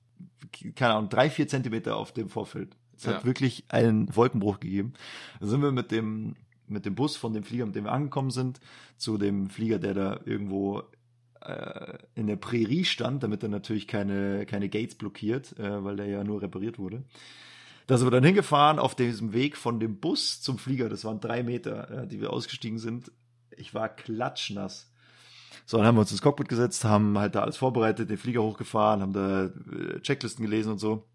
[0.75, 2.75] keine Ahnung, drei, vier Zentimeter auf dem Vorfeld.
[2.97, 3.25] Es hat Ja.
[3.25, 4.93] wirklich einen Wolkenbruch gegeben.
[5.39, 6.35] Dann sind wir mit dem,
[6.67, 8.59] mit dem Bus von dem Flieger, mit dem wir angekommen sind,
[8.97, 10.83] zu dem Flieger, der da irgendwo
[11.45, 16.07] äh, in der Prärie stand, damit er natürlich keine, keine Gates blockiert, äh, weil der
[16.07, 17.03] ja nur repariert wurde.
[17.87, 20.89] Da sind wir dann hingefahren auf diesem Weg von dem Bus zum Flieger.
[20.89, 23.11] Das waren drei Meter, äh, die wir ausgestiegen sind.
[23.57, 24.91] Ich war klatschnass.
[25.65, 28.43] So, dann haben wir uns ins Cockpit gesetzt, haben halt da alles vorbereitet, den Flieger
[28.43, 31.05] hochgefahren, haben da äh, Checklisten gelesen und so.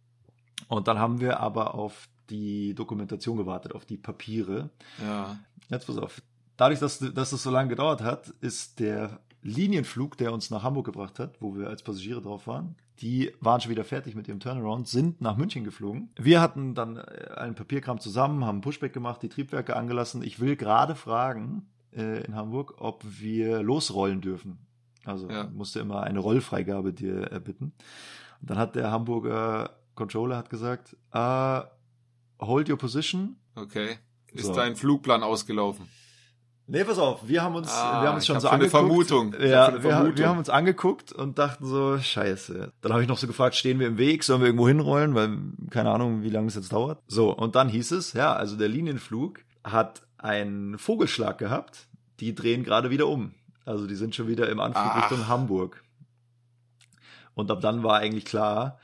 [0.69, 4.71] Und dann haben wir aber auf die Dokumentation gewartet, auf die Papiere.
[5.03, 5.39] Ja.
[5.71, 6.23] Jetzt pass auf.
[6.57, 10.87] Dadurch, dass, dass es so lange gedauert hat, ist der Linienflug, der uns nach Hamburg
[10.87, 14.41] gebracht hat, wo wir als Passagiere drauf waren, die waren schon wieder fertig mit ihrem
[14.41, 16.11] Turnaround, sind nach München geflogen.
[16.19, 20.23] Wir hatten dann äh, einen Papierkram zusammen, haben Pushback gemacht, die Triebwerke angelassen.
[20.23, 24.59] Ich will gerade fragen äh, in Hamburg, ob wir losrollen dürfen.
[25.05, 25.45] Also Ja.
[25.45, 27.73] musste immer eine Rollfreigabe dir erbitten.
[28.41, 31.61] Und dann hat der Hamburger Controller hat gesagt, uh,
[32.41, 33.97] hold your position, Okay.
[34.33, 34.53] Ist So.
[34.55, 35.89] dein Flugplan ausgelaufen?
[36.71, 38.65] Nee, pass auf, wir haben uns, Ah, wir haben uns ich schon so schon eine
[38.65, 39.09] angeguckt.
[39.09, 39.35] Vermutung.
[39.41, 40.19] Ja, eine wir, Vermutung.
[40.19, 42.73] wir haben uns angeguckt und dachten so, scheiße.
[42.83, 45.39] Dann habe ich noch so gefragt, stehen wir im Weg, sollen wir irgendwo hinrollen, weil
[45.71, 47.01] keine Ahnung, wie lange es jetzt dauert.
[47.07, 51.89] So, und dann hieß es, ja, also der Linienflug hat einen Vogelschlag gehabt.
[52.21, 53.33] die drehen gerade wieder um.
[53.65, 55.03] Also die sind schon wieder im Anflug Ach.
[55.03, 55.83] Richtung Hamburg.
[57.35, 58.79] Und ab dann war eigentlich klar,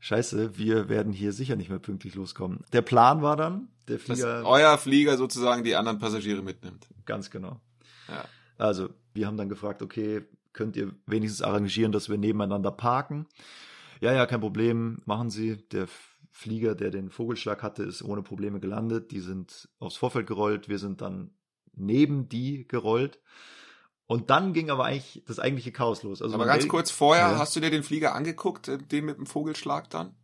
[0.00, 2.64] scheiße, wir werden hier sicher nicht mehr pünktlich loskommen.
[2.72, 6.86] Der Plan war dann, der Dass Flieger, euer Flieger sozusagen die anderen Passagiere mitnimmt.
[7.04, 7.60] ganz genau.
[8.08, 8.24] Ja.
[8.58, 13.26] Also wir haben dann gefragt, okay, könnt ihr wenigstens arrangieren, dass wir nebeneinander parken?
[14.00, 15.56] Ja, ja, kein Problem, machen Sie.
[15.72, 15.86] Der
[16.30, 19.10] Flieger, der den Vogelschlag hatte, ist ohne Probleme gelandet.
[19.10, 20.68] Die sind aufs Vorfeld gerollt.
[20.68, 21.32] Wir sind dann
[21.74, 23.20] neben die gerollt.
[24.08, 26.22] Und dann ging aber eigentlich das eigentliche Chaos los.
[26.22, 27.38] Also Aber ganz will- kurz vorher, Ja.
[27.38, 30.14] hast du dir den Flieger angeguckt, äh, den mit dem Vogelschlag dann?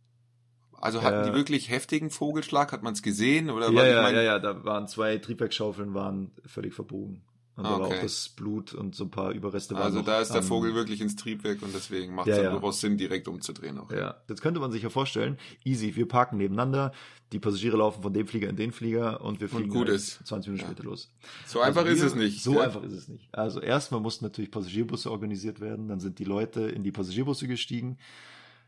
[0.73, 2.71] Also hatten Äh, die wirklich heftigen Vogelschlag?
[2.73, 3.49] Hat man es gesehen?
[3.51, 7.21] Oder Ja, ja, ich mein, ja, ja, da waren zwei Triebwerksschaufeln waren völlig verbogen.
[7.57, 7.97] Und da war Okay.
[7.99, 10.75] auch das Blut und so ein paar Überreste waren Also da ist der am- Vogel
[10.75, 13.89] wirklich ins Triebwerk und deswegen macht es Ja, durchaus Sinn, direkt umzudrehen auch.
[13.91, 16.91] Ja, jetzt könnte man sich ja vorstellen, easy, wir parken nebeneinander,
[17.31, 20.19] die Passagiere laufen von dem Flieger in den Flieger und wir fliegen gut halt ist.
[20.27, 20.73] 20 Minuten Ja.
[20.75, 21.13] später los.
[21.47, 22.43] So einfach Also ist wir- es nicht.
[22.43, 23.29] So einfach ist es nicht.
[23.31, 27.97] Also erstmal mussten natürlich Passagierbusse organisiert werden, dann sind die Leute in die Passagierbusse gestiegen,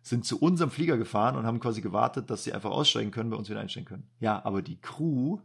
[0.01, 3.35] sind zu unserem Flieger gefahren und haben quasi gewartet, dass sie einfach aussteigen können, bei
[3.35, 4.07] uns wieder einsteigen können.
[4.21, 5.39] Ja, aber die Crew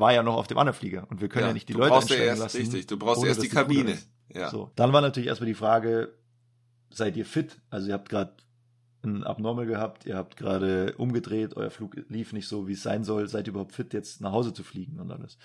[0.00, 1.96] war ja noch auf dem anderen Flieger und wir können ja, nicht die Leute ja
[1.96, 2.56] einsteigen erst, lassen.
[2.58, 3.98] Richtig, du brauchst ohne erst die Kabine.
[4.32, 4.50] Ja.
[4.50, 6.14] So, dann war natürlich erstmal die Frage,
[6.90, 7.60] seid ihr fit?
[7.70, 8.34] Also ihr habt gerade
[9.02, 13.04] ein Abnormal gehabt, ihr habt gerade umgedreht, euer Flug lief nicht so, wie es sein
[13.04, 15.38] soll, seid ihr überhaupt fit, jetzt nach Hause zu fliegen und alles?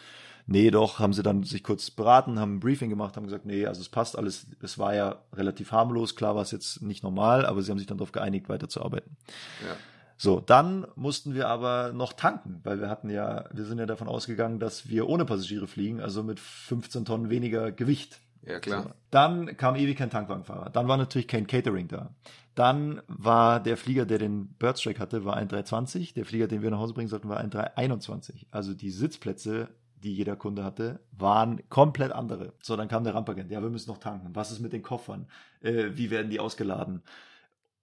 [0.46, 3.66] Nee, doch, haben sie dann sich kurz beraten, haben ein Briefing gemacht, haben gesagt, nee,
[3.66, 7.46] also es passt alles, es war ja relativ harmlos, klar war es jetzt nicht normal,
[7.46, 9.16] aber sie haben sich dann darauf geeinigt, weiterzuarbeiten.
[9.62, 9.76] Ja.
[10.24, 14.08] So, dann mussten wir aber noch tanken, weil wir hatten ja, wir sind ja davon
[14.08, 18.22] ausgegangen, dass wir ohne Passagiere fliegen, also mit 15 Tonnen weniger Gewicht.
[18.42, 18.84] ja, klar.
[18.84, 18.90] So.
[19.12, 20.70] Dann kam ewig kein Tankwagenfahrer.
[20.70, 22.16] Dann war natürlich kein Catering da.
[22.56, 26.14] Dann war der Flieger, der den Birdstrike hatte, war ein 320.
[26.14, 28.48] Der Flieger, den wir nach Hause bringen sollten, war ein 321.
[28.50, 29.68] Also die Sitzplätze,
[30.06, 32.54] die jeder Kunde hatte, waren komplett andere.
[32.62, 33.52] So, dann kam der Rampagent.
[33.52, 34.34] Ja, wir müssen noch tanken.
[34.34, 35.28] Was ist mit den Koffern?
[35.60, 37.04] Äh, wie werden die ausgeladen?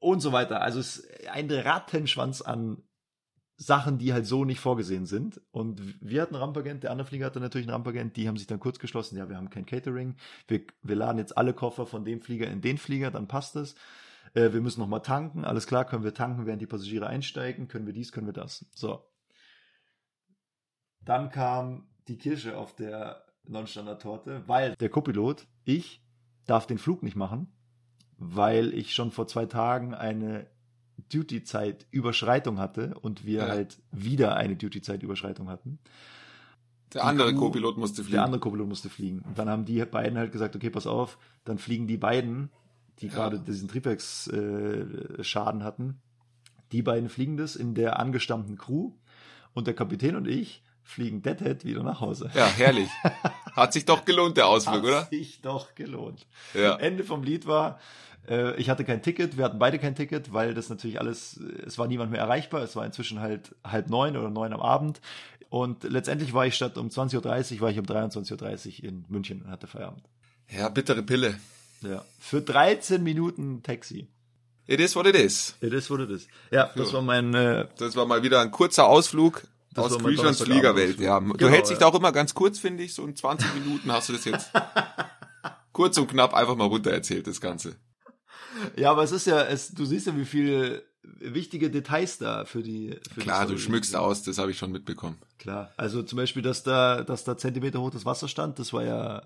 [0.00, 0.60] Und so weiter.
[0.62, 2.82] Also es ist ein Rattenschwanz an
[3.56, 5.42] Sachen, die halt so nicht vorgesehen sind.
[5.50, 8.58] Und wir hatten Rampagent, der andere Flieger hatte natürlich einen Rampagent, die haben sich dann
[8.58, 10.16] kurz geschlossen, ja, wir haben kein Catering,
[10.48, 13.74] wir, wir laden jetzt alle Koffer von dem Flieger in den Flieger, dann passt es.
[14.32, 17.84] Äh, wir müssen nochmal tanken, alles klar, können wir tanken, während die Passagiere einsteigen, können
[17.84, 18.64] wir dies, können wir das.
[18.74, 19.04] So.
[21.02, 26.02] Dann kam die Kirsche auf der Non-Standard-Torte, weil der Copilot, ich,
[26.46, 27.52] darf den Flug nicht machen,
[28.20, 30.46] weil ich schon vor zwei Tagen eine
[31.12, 33.48] Duty-Zeit-Überschreitung hatte und wir Ja.
[33.48, 35.78] halt wieder eine Duty-Zeit-Überschreitung hatten.
[36.92, 38.12] Der Die andere Co-Pilot musste fliegen.
[38.16, 39.20] Der andere Co-Pilot musste fliegen.
[39.20, 42.50] Und dann haben die beiden halt gesagt, okay, pass auf, dann fliegen die beiden,
[42.98, 43.12] die Ja.
[43.14, 46.00] gerade diesen Triebwerksschaden äh, hatten,
[46.72, 48.92] die beiden fliegen das in der angestammten Crew
[49.54, 52.30] und der Kapitän und ich fliegen Deadhead wieder nach Hause.
[52.34, 52.88] Ja, herrlich.
[53.52, 55.04] Hat sich doch gelohnt, der Ausflug, Hat oder?
[55.06, 56.26] sich doch gelohnt.
[56.54, 56.76] Ja.
[56.76, 57.78] Ende vom Lied war,
[58.28, 61.78] äh, ich hatte kein Ticket, wir hatten beide kein Ticket, weil das natürlich alles, es
[61.78, 65.00] war niemand mehr erreichbar, es war inzwischen halt halb neun oder neun am Abend
[65.48, 69.42] und letztendlich war ich statt um 20.30 Uhr, war ich um 23.30 Uhr in München
[69.42, 70.04] und hatte Feierabend.
[70.48, 71.38] Ja, bittere Pille.
[71.82, 72.04] Ja.
[72.18, 74.08] Für 13 Minuten Taxi.
[74.66, 75.56] It is what it is.
[75.60, 76.28] It is what it is.
[76.52, 79.42] Ja, das war mein, äh, Das war mal wieder ein kurzer Ausflug
[79.74, 80.98] Das aus Grishans Fliegerwelt.
[81.00, 81.80] Ja, du Genau, hältst dich ja.
[81.80, 82.94] da auch immer ganz kurz, finde ich.
[82.94, 84.50] So in 20 Minuten hast du das jetzt
[85.72, 87.76] kurz und knapp einfach mal runter erzählt, das Ganze.
[88.76, 92.62] ja, aber es ist ja, es, du siehst ja, wie viele wichtige Details da für
[92.62, 95.18] die, für Klar, die du schmückst aus, das habe ich schon mitbekommen.
[95.38, 98.84] Klar, also zum Beispiel, dass da, dass da Zentimeter hoch das Wasser stand, das war
[98.84, 99.22] ja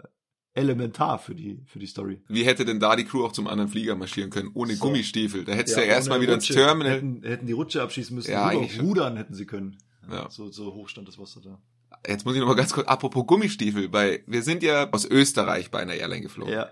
[0.53, 2.23] elementar für die, für die Story.
[2.29, 4.85] Wie hätte denn da die Crew auch zum anderen Flieger marschieren können, ohne So.
[4.85, 5.45] Gummestiefel?
[5.45, 6.55] Da hättest du ja erstmal wieder ins Rutsche.
[6.55, 6.93] Terminal.
[6.93, 9.77] Hätten, hätten die Rutsche abschießen müssen, Ja, rudern hätten sie können.
[10.11, 10.31] Ja.
[10.31, 11.59] So, so hoch stand das Wasser da.
[12.07, 15.71] Jetzt muss ich noch mal ganz kurz, apropos Gummistiefel, weil wir sind ja aus Österreich
[15.71, 16.53] bei einer Airline geflogen.
[16.53, 16.69] Ja.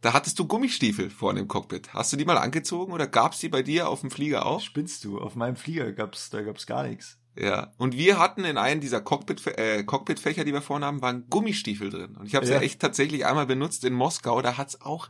[0.00, 1.92] Da hattest du Gummistiefel vorne im Cockpit.
[1.94, 4.60] Hast du die mal angezogen oder gab's die bei dir auf dem Flieger auch?
[4.60, 5.18] Spinnst du?
[5.18, 7.18] Auf meinem Flieger gab's, da gab's gar nichts.
[7.38, 7.72] Ja.
[7.78, 11.90] Und wir hatten in einem dieser Cockpit, äh, Cockpitfächer, die wir vorne haben, waren Gummistiefel
[11.90, 12.16] drin.
[12.16, 12.60] Und ich habe sie Ja.
[12.60, 14.40] echt tatsächlich einmal benutzt in Moskau.
[14.42, 15.08] Da hat's auch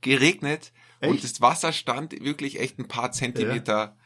[0.00, 0.72] geregnet
[1.02, 1.24] und Echt?
[1.24, 3.96] das Wasser stand wirklich echt ein paar Zentimeter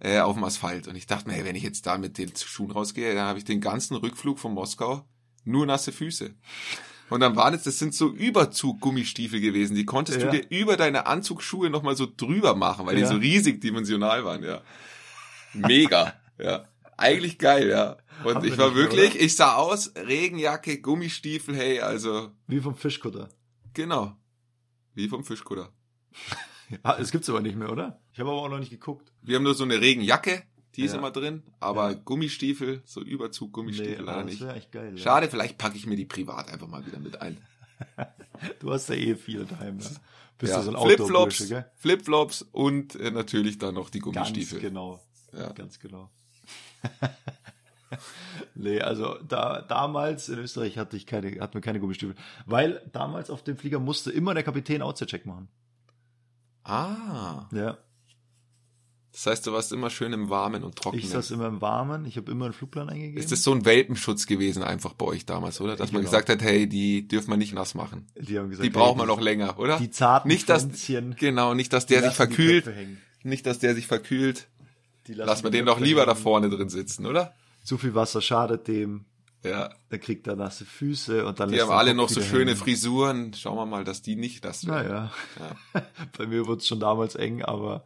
[0.00, 0.88] äh, auf dem Asphalt.
[0.88, 3.38] Und ich dachte mir, hey, wenn ich jetzt da mit den Schuhen rausgehe, dann habe
[3.38, 5.04] ich den ganzen Rückflug von Moskau
[5.44, 6.34] nur nasse Füße.
[7.10, 9.74] Und dann waren es, das sind so Überzug-Gummistiefel gewesen.
[9.74, 10.30] Die konntest Ja.
[10.30, 13.06] du dir über deine Anzugsschuhe nochmal so drüber machen, weil Ja.
[13.06, 14.60] die so riesig dimensional waren, ja.
[15.54, 16.68] Mega, ja.
[16.98, 17.96] Eigentlich geil, ja.
[18.24, 19.20] Und Haben ich war wirklich, oder?
[19.22, 23.28] ich sah aus, Regenjacke, Gummistiefel, hey, also, Wie vom Fischkutter.
[23.72, 24.16] genau.
[24.94, 25.72] Wie vom Fischkutter.
[26.82, 28.00] Ah, es gibt's aber nicht mehr, oder?
[28.12, 29.12] Ich habe aber auch noch nicht geguckt.
[29.22, 30.42] Wir haben nur so eine Regenjacke
[30.76, 30.98] die ist Ja.
[30.98, 31.96] immer drin, aber Ja.
[32.04, 34.40] Gummistiefel, so Überzug Gummistiefel leider das nicht.
[34.42, 34.92] wäre echt geil.
[34.94, 35.02] Ja.
[35.02, 37.38] Schade, vielleicht packe ich mir die privat einfach mal wieder mit ein.
[38.60, 39.80] Du hast ja eh viel daheim.
[39.80, 39.86] Ja.
[40.38, 41.66] Bist Ja, du so ein Flipflops, gell?
[41.78, 44.60] Flipflops und äh, natürlich dann noch die Ganz Gummistiefel.
[44.60, 45.02] genau.
[45.36, 45.50] Ja.
[45.52, 46.10] Ganz genau.
[48.54, 52.14] nee, also da damals in Österreich hatte ich keine, hatten wir keine Gummistiefel.
[52.46, 55.48] Weil damals auf dem Flieger musste immer der Kapitän Outside-Check machen.
[56.68, 57.78] Ah, Ja.
[59.12, 61.02] das heißt, du warst immer schön im Warmen und Trockenen.
[61.04, 63.18] Ich saß immer im Warmen, ich habe immer einen Flugplan eingegeben.
[63.18, 65.76] Ist das so ein Welpenschutz gewesen einfach bei euch damals, oder?
[65.76, 66.10] Dass man Genau.
[66.10, 68.06] gesagt hat, hey, die dürfen wir nicht nass machen.
[68.20, 69.78] die haben gesagt, Die brauchen wir noch länger, oder?
[69.78, 72.70] Die zarten nicht, dass, Pflänzchen, genau, nicht, dass der sich lassen verkühlt.
[73.24, 74.46] Nicht, dass der sich verkühlt.
[75.08, 76.22] Die Lass mal die den doch lieber da hängen.
[76.22, 77.34] vorne drin sitzen, oder?
[77.64, 79.06] Zu viel Wasser schadet dem.
[79.44, 79.70] Ja.
[79.90, 82.56] Dann kriegt er nasse Füße und dann Die haben der alle noch so schöne hängen.
[82.56, 83.34] Frisuren.
[83.34, 84.88] Schauen wir mal, dass die nicht das werden.
[84.88, 85.12] Naja.
[85.74, 85.82] Ja.
[86.18, 87.84] Bei mir wurde es schon damals eng, aber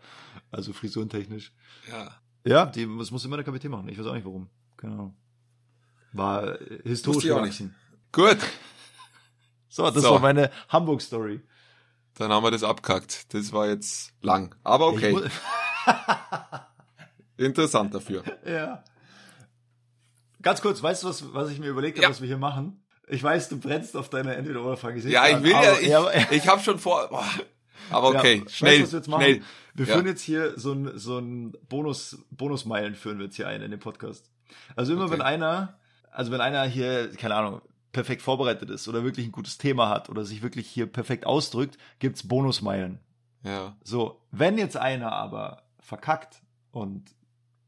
[0.51, 1.53] also frisurentechnisch.
[1.91, 2.17] Ja.
[2.45, 3.89] Ja, die, das muss immer der Kapitän machen.
[3.89, 4.49] Ich weiß auch nicht warum.
[4.83, 5.15] Ahnung.
[6.13, 7.63] War äh, historisch auch nicht.
[8.11, 8.39] Gut,
[9.69, 10.11] So, das So.
[10.11, 11.41] war meine Hamburg-Story.
[12.15, 13.33] dann haben wir das abkackt.
[13.33, 14.55] Das war jetzt lang.
[14.65, 15.17] Aber okay,
[17.37, 18.23] interessant dafür.
[18.47, 18.83] ja.
[20.43, 22.11] Ganz kurz, weißt du, was, was ich mir überlegt habe, Ja.
[22.11, 22.85] was wir hier machen?
[23.09, 25.01] Ich weiß, du brennst auf deine Entweder-Oder-Frage.
[25.09, 27.09] Ja, ich will ja, aber- ich, ich habe schon vor.
[27.09, 27.25] Boah.
[27.91, 29.23] Aber okay, Ja, schnell, weißt du, was wir jetzt machen?
[29.23, 29.43] schnell.
[29.75, 29.95] Wir Ja.
[29.95, 33.71] führen jetzt hier so ein, so ein Bonus, Bonusmeilen führen wir jetzt hier ein in
[33.71, 34.31] den Podcast.
[34.77, 35.15] Also immer Okay.
[35.15, 35.79] wenn einer,
[36.11, 37.61] also wenn einer hier, keine Ahnung,
[37.93, 41.77] perfekt vorbereitet ist oder wirklich ein gutes Thema hat oder sich wirklich hier perfekt ausdrückt,
[41.99, 42.99] gibt's Bonusmeilen.
[43.45, 47.03] Ja, So, wenn jetzt einer aber verkackt und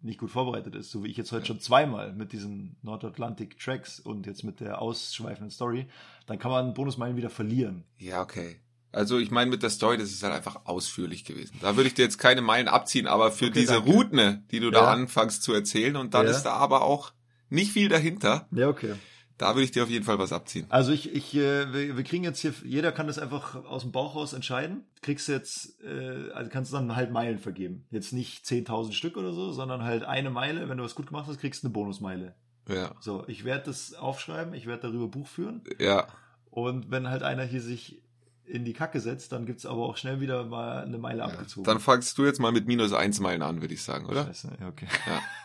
[0.04, 3.98] nicht gut vorbereitet ist, so wie ich jetzt heute schon zweimal mit diesen Nordatlantic Tracks
[4.00, 5.86] und jetzt mit der ausschweifenden Story,
[6.26, 7.84] dann kann man Bonusmeilen wieder verlieren.
[7.98, 8.56] ja, okay.
[8.92, 11.56] Also ich meine mit der Story, das ist halt einfach ausführlich gewesen.
[11.60, 13.90] Da würde ich dir jetzt keine Meilen abziehen, aber für Okay, diese danke.
[13.90, 14.70] Routen, die du Ja.
[14.70, 16.30] da anfängst zu erzählen und dann Ja.
[16.30, 17.12] ist da aber auch
[17.50, 18.94] nicht viel dahinter, Ja, okay.
[19.38, 20.66] Da würde ich dir auf jeden Fall was abziehen.
[20.68, 23.92] Also ich, ich, äh, wir, wir kriegen jetzt hier, jeder kann das einfach aus dem
[23.92, 24.84] Bauch raus entscheiden.
[25.02, 27.84] Kriegst jetzt, äh, also kannst du dann halt Meilen vergeben.
[27.90, 30.68] Jetzt nicht 10.000 Stück oder so, sondern halt eine Meile.
[30.68, 32.34] Wenn du was gut gemacht hast, kriegst du eine Bonusmeile.
[32.68, 35.62] Ja, So, ich werde das aufschreiben, ich werde darüber Buch führen.
[35.78, 36.06] ja,
[36.50, 38.00] Und wenn halt einer hier sich
[38.46, 41.24] in die Kacke setzt, dann gibt's aber auch schnell wieder mal eine Meile ja.
[41.24, 41.64] abgezogen.
[41.64, 44.24] Dann fangst du jetzt mal mit minus eins Meilen an, würde ich sagen, oder?
[44.26, 44.86] Scheiße, ja, okay.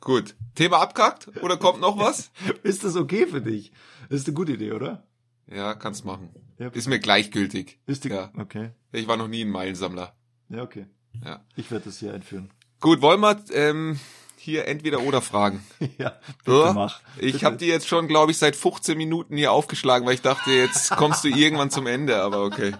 [0.00, 0.36] Gut.
[0.54, 2.30] Thema abkackt oder kommt noch was?
[2.62, 3.72] Ist das okay für dich?
[4.08, 5.04] Das ist eine gute Idee, oder?
[5.48, 6.30] Ja, kannst machen.
[6.58, 7.78] Ja, Ist mir gleichgültig.
[7.86, 8.30] ist die, Ja.
[8.38, 8.70] Okay.
[8.92, 10.14] Ich war noch nie ein Meilensammler.
[10.48, 10.86] Ja, okay.
[11.24, 11.44] Ja.
[11.56, 12.50] Ich werde das hier einführen.
[12.80, 13.98] Gut, wollen wir ähm,
[14.36, 15.64] hier entweder oder fragen?
[15.98, 17.00] ja, bitte mach.
[17.18, 20.50] Ich habe die jetzt schon, glaube ich, seit 15 Minuten hier aufgeschlagen, weil ich dachte,
[20.50, 22.74] jetzt kommst du irgendwann zum Ende, aber okay.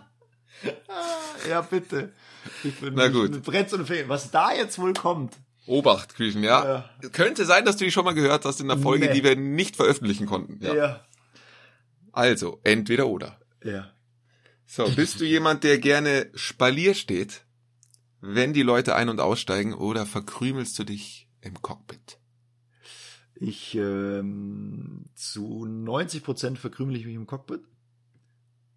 [1.49, 2.13] Ja, bitte.
[2.65, 3.33] Ich bin Na gut.
[3.33, 4.05] bin Bretz und Fee.
[4.09, 5.35] Was da jetzt wohl kommt.
[5.67, 6.89] Obacht, Küchen, ja.
[7.13, 9.15] Könnte sein, dass du die schon mal gehört hast in der Folge, Nee.
[9.15, 10.65] die wir nicht veröffentlichen konnten.
[10.65, 10.75] Ja.
[10.75, 11.07] Ja.
[12.13, 13.39] Also, entweder oder.
[13.65, 13.91] Ja.
[14.65, 17.45] So, bist du jemand, der gerne Spalier steht,
[18.21, 22.19] wenn die Leute ein- und aussteigen, oder verkrümelst du dich im Cockpit?
[23.39, 27.61] Ich ähm, zu 90 Prozent verkrümel ich mich im Cockpit.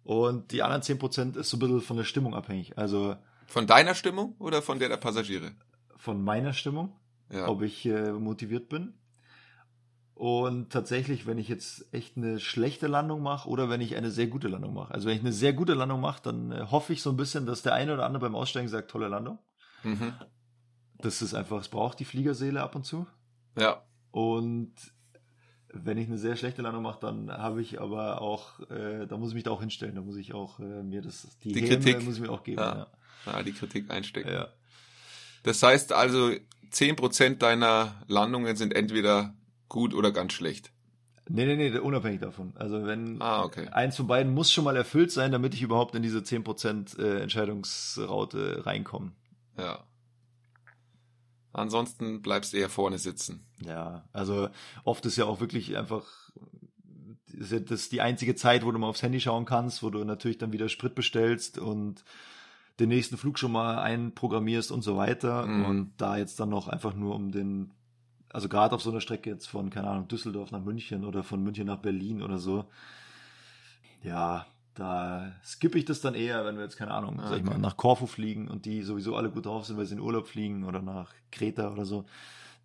[0.02, 2.76] Und die anderen 10 Prozent ist so ein bisschen von der Stimmung abhängig.
[2.76, 5.52] Also Von deiner Stimmung oder von der der Passagiere?
[6.00, 6.92] Von meiner Stimmung,
[7.30, 7.46] Ja.
[7.48, 8.94] ob ich äh, motiviert bin.
[10.14, 14.26] Und tatsächlich, wenn ich jetzt echt eine schlechte Landung mache oder wenn ich eine sehr
[14.26, 14.92] gute Landung mache.
[14.92, 17.46] Also wenn ich eine sehr gute Landung mache, dann äh, hoffe ich so ein bisschen,
[17.46, 19.38] dass der eine oder andere beim Aussteigen sagt, tolle Landung.
[19.82, 20.12] Mhm.
[20.98, 23.06] Das ist einfach, es braucht die Fliegerseele ab und zu.
[23.58, 23.82] Ja.
[24.10, 24.74] Und
[25.72, 29.30] wenn ich eine sehr schlechte Landung mache, dann habe ich aber auch, äh, da muss
[29.30, 31.78] ich mich da auch hinstellen, da muss ich auch äh, mir das, die, Die Häme
[31.82, 32.04] Kritik.
[32.04, 32.60] muss ich mir auch geben.
[32.60, 32.88] Ja.
[33.24, 33.32] Ja.
[33.38, 34.28] ja, die Kritik einstecken.
[34.30, 34.48] Ja.
[35.42, 36.32] Das heißt also,
[36.72, 39.34] 10% deiner Landungen sind entweder
[39.68, 40.72] gut oder ganz schlecht.
[41.28, 42.52] Nee, nee, nee, unabhängig davon.
[42.56, 43.68] Also wenn Ah, okay.
[43.68, 47.22] eins von beiden muss schon mal erfüllt sein, damit ich überhaupt in diese 10% äh,
[47.22, 49.12] Entscheidungsraute reinkomme.
[49.56, 49.84] Ja.
[51.52, 53.46] Ansonsten bleibst du eher vorne sitzen.
[53.64, 54.48] Ja, also
[54.84, 56.04] oft ist ja auch wirklich einfach
[57.32, 60.38] ist das die einzige Zeit, wo du mal aufs Handy schauen kannst, wo du natürlich
[60.38, 62.04] dann wieder Sprit bestellst und
[62.80, 65.46] den nächsten Flug schon mal einprogrammierst und so weiter.
[65.46, 65.64] Mhm.
[65.64, 67.70] Und da jetzt dann noch einfach nur um den,
[68.30, 71.42] also gerade auf so einer Strecke jetzt von, keine Ahnung, Düsseldorf nach München oder von
[71.42, 72.64] München nach Berlin oder so,
[74.02, 77.50] ja, da skippe ich das dann eher, wenn wir jetzt, keine Ahnung, sag ich Okay.
[77.54, 80.26] mal, nach Korfu fliegen und die sowieso alle gut drauf sind, weil sie in Urlaub
[80.26, 82.06] fliegen oder nach Kreta oder so,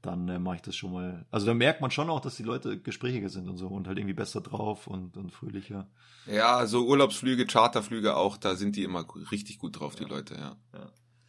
[0.06, 1.26] dann äh, mache ich das schon mal.
[1.32, 3.98] Also da merkt man schon auch, dass die Leute gesprächiger sind und so und halt
[3.98, 5.90] irgendwie besser drauf und, und fröhlicher.
[6.28, 10.58] Ja, so Urlaubsflüge, Charterflüge auch, da sind die immer richtig gut drauf, die Leute, ja.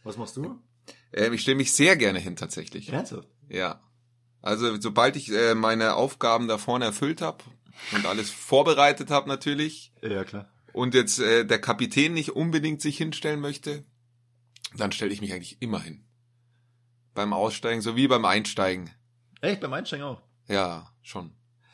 [0.03, 0.59] Was machst du?
[1.13, 2.89] Ähm, ich stelle mich sehr gerne hin tatsächlich.
[2.89, 3.27] Ernsthaft?
[3.49, 3.81] Ja.
[4.41, 7.43] Also sobald ich äh, meine Aufgaben da vorne erfüllt habe
[7.93, 10.49] und alles vorbereitet habe natürlich Ja, klar.
[10.73, 13.83] und jetzt äh, der Kapitän nicht unbedingt sich hinstellen möchte,
[14.75, 16.03] dann stelle ich mich eigentlich immer hin.
[17.17, 18.91] Beim Aussteigen sowie beim Einsteigen.
[19.41, 20.21] Echt, beim Einsteigen auch.
[20.47, 21.31] Ja, schon.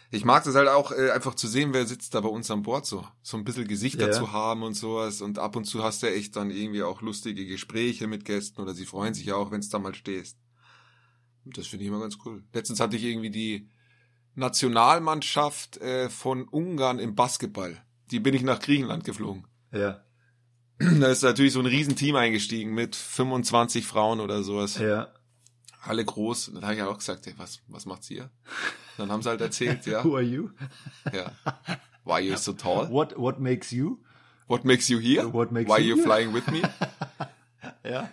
[0.10, 2.62] Ich mag das halt auch äh, einfach zu sehen, wer sitzt da bei uns an
[2.62, 3.06] Bord so.
[3.24, 4.12] So ein bisschen Gesichter Ja.
[4.14, 5.20] zu haben und sowas.
[5.22, 8.62] Und ab und zu hast du ja echt dann irgendwie auch lustige Gespräche mit Gästen
[8.62, 10.38] oder sie freuen sich ja auch, wenn es da mal stehst.
[11.44, 12.46] Das finde ich immer ganz cool.
[12.54, 13.70] Letztens hatte ich irgendwie die
[14.36, 17.84] Nationalmannschaft äh, von Ungarn im Basketball.
[18.12, 19.46] Die bin ich nach Griechenland geflogen.
[19.74, 20.06] Ja.
[20.80, 24.78] Da ist natürlich so ein Riesenteam eingestiegen mit 25 Frauen oder sowas.
[24.78, 25.14] Ja.
[25.86, 26.48] Alle groß.
[26.50, 28.30] Und dann habe ich auch gesagt, ey, was, was macht's hier?
[28.98, 30.04] Dann haben sie halt erzählt, ja.
[30.04, 30.50] Who are you?
[31.14, 31.32] Ja.
[32.06, 32.90] Why you so tall?
[32.90, 33.98] What, what makes you?
[34.48, 35.32] What makes you here?
[35.34, 36.04] What makes Why you you here?
[36.06, 36.62] flying with me?
[37.86, 38.10] Ja.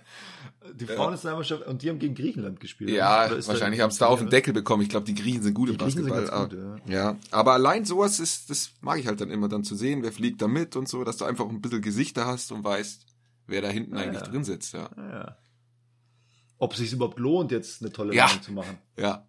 [0.75, 2.91] Die Frauennationalmannschaft, und die haben gegen Griechenland gespielt.
[2.91, 4.31] Ja, ist wahrscheinlich ein haben sie da auf den?
[4.31, 4.83] Deckel bekommen.
[4.83, 6.23] Ich glaube, die Griechen sind gut im Basketball.
[6.49, 9.75] gut, Ah, ja, aber allein sowas ist, das mag ich halt dann immer dann zu
[9.75, 12.63] sehen, wer fliegt da mit und so, dass du einfach ein bisschen Gesichter hast und
[12.63, 13.07] weißt,
[13.47, 14.29] wer da hinten Ja, eigentlich ja.
[14.29, 14.73] drin sitzt.
[14.75, 14.91] Ja.
[14.97, 15.37] Ja.
[16.61, 18.27] Ob es sich überhaupt lohnt, jetzt eine tolle Ja.
[18.27, 18.79] Landung zu machen.
[18.97, 19.27] ja.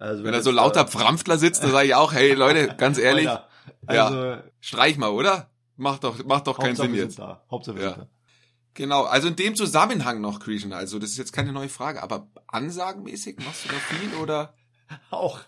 [0.00, 3.24] Also Wenn da so lauter Pframpfler sitzt, dann sage ich auch, hey Leute, ganz ehrlich,
[3.26, 3.46] Ja.
[3.86, 5.50] Also, streich mal, oder?
[5.76, 7.18] Macht doch, macht doch keinen Sinn jetzt.
[7.18, 7.44] da.
[7.50, 7.90] Hauptsache Ja.
[7.92, 8.06] da.
[8.74, 12.28] Genau, also in dem Zusammenhang noch, Christian, also das ist jetzt keine neue Frage, aber
[12.46, 14.54] ansagenmäßig machst du da viel oder
[15.10, 15.40] Auch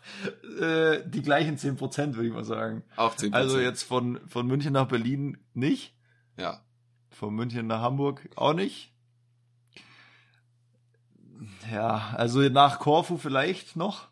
[0.61, 2.83] äh, die gleichen 10%, würde ich mal sagen.
[2.97, 3.33] auch 10%?
[3.33, 5.95] Also jetzt von, von München nach Berlin nicht.
[6.37, 6.61] Ja,
[7.11, 8.93] Von München nach Hamburg auch nicht.
[11.73, 14.09] Ja, also nach Korfu vielleicht noch.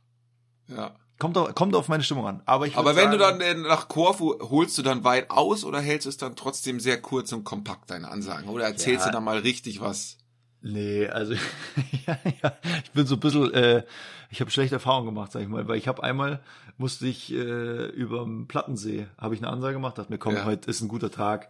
[0.68, 0.94] ja.
[1.18, 2.42] Kommt auf, kommt auf meine Stimmung an.
[2.46, 5.64] Aber ich Aber wenn du sagen, dann äh, nach Korfu, holst du dann weit aus
[5.64, 8.48] oder hältst du es dann trotzdem sehr kurz und kompakt, deine Ansagen?
[8.48, 9.10] Oder erzählst Ja.
[9.10, 10.16] du dann mal richtig was?
[10.60, 11.34] Nee, also
[12.06, 12.52] ja, ja,
[12.84, 13.82] ich bin so ein bisschen, äh,
[14.30, 16.40] ich habe schlechte Erfahrungen gemacht, sag ich mal, weil ich habe einmal,
[16.76, 20.44] musste ich äh, überm Plattensee, habe ich eine Ansage gemacht, dachte mir, komm, Ja.
[20.44, 21.48] heute ist ein guter Tag,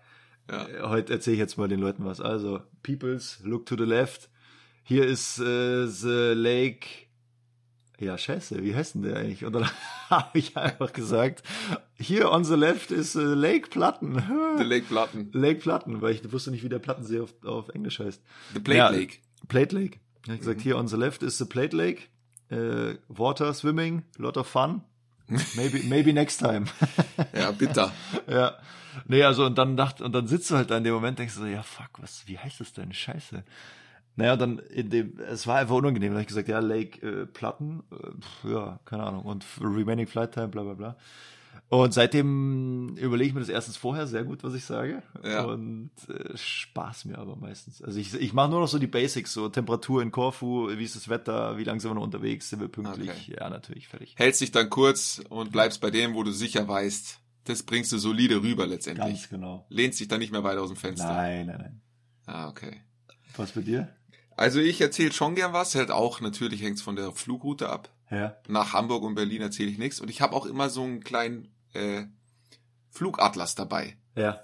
[0.50, 0.66] Ja.
[0.66, 2.22] Äh, heute erzähle ich jetzt mal den Leuten was.
[2.22, 4.30] Also, Peoples, look to the left,
[4.88, 6.86] hier ist äh, the lake,
[8.00, 9.44] ja scheiße, wie heißt denn der eigentlich?
[9.44, 9.68] Und dann
[10.08, 11.42] habe ich einfach gesagt,
[11.98, 14.22] hier on the left ist äh, Lake Platten.
[14.56, 15.30] The Lake Platten.
[15.32, 18.22] Lake Platten, weil ich wusste nicht, wie der Plattensee auf, auf Englisch heißt.
[18.54, 18.88] The Plate Ja.
[18.88, 19.16] Lake.
[19.48, 19.98] Plate Lake.
[20.24, 20.38] Ich hab Mhm.
[20.40, 22.02] gesagt, hier on the left is the Plate Lake.
[22.50, 24.80] Äh, water, swimming, lot of fun.
[25.56, 26.64] Maybe, maybe next time.
[27.34, 27.92] Ja, bitter.
[28.26, 28.56] ja.
[29.06, 31.34] Nee, also und dann dacht, und dann sitzt du halt da in dem Moment, denkst
[31.34, 32.92] du so, ja fuck, was, wie heißt das denn?
[32.94, 33.44] Scheiße.
[34.18, 36.10] Naja, und dann in dem, es war einfach unangenehm.
[36.10, 39.24] Dann hab ich gesagt, ja, Lake äh, Platten, äh, pf, ja, keine Ahnung.
[39.24, 40.96] Und remaining flight time, bla bla bla.
[41.68, 45.04] Und seitdem überlege ich mir das erstens vorher sehr gut, was ich sage.
[45.22, 45.44] Ja.
[45.44, 47.80] Und äh, Spaß mir aber meistens.
[47.80, 50.96] Also ich, ich mache nur noch so die Basics, so Temperatur in Korfu, wie ist
[50.96, 53.10] das Wetter, wie lang sind wir noch unterwegs, sind wir pünktlich?
[53.10, 53.36] Okay.
[53.38, 54.14] Ja, natürlich, fertig.
[54.16, 57.98] Hältst dich dann kurz und bleibst bei dem, wo du sicher weißt, das bringst du
[57.98, 59.06] solide rüber letztendlich.
[59.06, 59.64] Ganz genau.
[59.68, 61.06] Lehnst dich dann nicht mehr weiter aus dem Fenster.
[61.06, 61.80] Nein, nein, nein.
[62.26, 62.80] Ah, okay.
[63.36, 63.88] Was bei dir?
[64.38, 67.90] Also ich erzähle schon gern was, halt auch, natürlich hängt's von der Flugroute ab.
[68.08, 68.36] Ja.
[68.46, 70.00] Nach Hamburg und Berlin erzähle ich nichts.
[70.00, 72.04] Und ich habe auch immer so einen kleinen äh,
[72.90, 73.96] Flugatlas dabei.
[74.14, 74.40] Ja.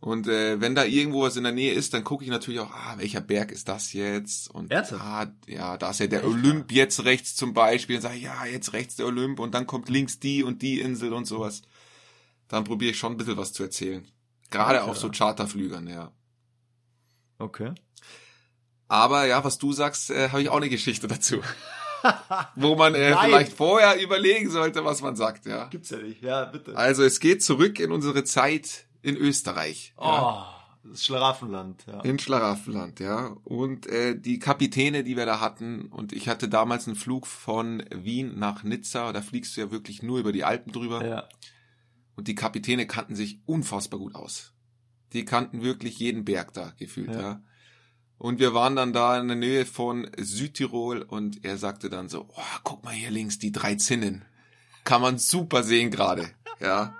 [0.00, 2.72] Und äh, wenn da irgendwo was in der Nähe ist, dann gucke ich natürlich auch,
[2.72, 4.50] ah, welcher Berg ist das jetzt?
[4.50, 5.00] Und Ernsthaft?
[5.00, 6.28] ah, ja, da ist ja der Echt?
[6.28, 7.96] Olymp jetzt rechts zum Beispiel.
[7.96, 10.80] Dann sage ich, ja, jetzt rechts der Olymp und dann kommt links die und die
[10.80, 11.62] Insel und sowas.
[12.48, 14.08] Dann probiere ich schon ein bisschen was zu erzählen.
[14.50, 14.90] Gerade Alter.
[14.90, 16.10] auf so Charterflügern, ja.
[17.38, 17.72] Okay.
[18.88, 21.40] Aber ja, was du sagst, äh, habe ich auch eine Geschichte dazu.
[22.54, 25.66] Wo man äh, vielleicht vorher überlegen sollte, was man sagt, ja.
[25.66, 26.22] Gibt's ja nicht.
[26.22, 26.76] Ja, bitte.
[26.76, 29.94] Also es geht zurück in unsere Zeit in Österreich.
[30.00, 30.52] Ja.
[30.84, 32.00] Oh, das Schlaraffenland, ja.
[32.02, 33.36] In Schlaraffenland, ja.
[33.44, 37.82] Und äh, die Kapitäne, die wir da hatten, und ich hatte damals einen Flug von
[37.92, 41.04] Wien nach Nizza, da fliegst du ja wirklich nur über die Alpen drüber.
[41.04, 41.28] Ja.
[42.14, 44.52] Und die Kapitäne kannten sich unfassbar gut aus.
[45.12, 47.20] Die kannten wirklich jeden Berg da gefühlt, ja.
[47.20, 47.42] Ja.
[48.18, 52.26] Und wir waren dann da in der Nähe von Südtirol und er sagte dann so,
[52.34, 54.24] oh, guck mal hier links, die drei Zinnen.
[54.84, 56.30] Kann man super sehen gerade,
[56.60, 56.96] ja.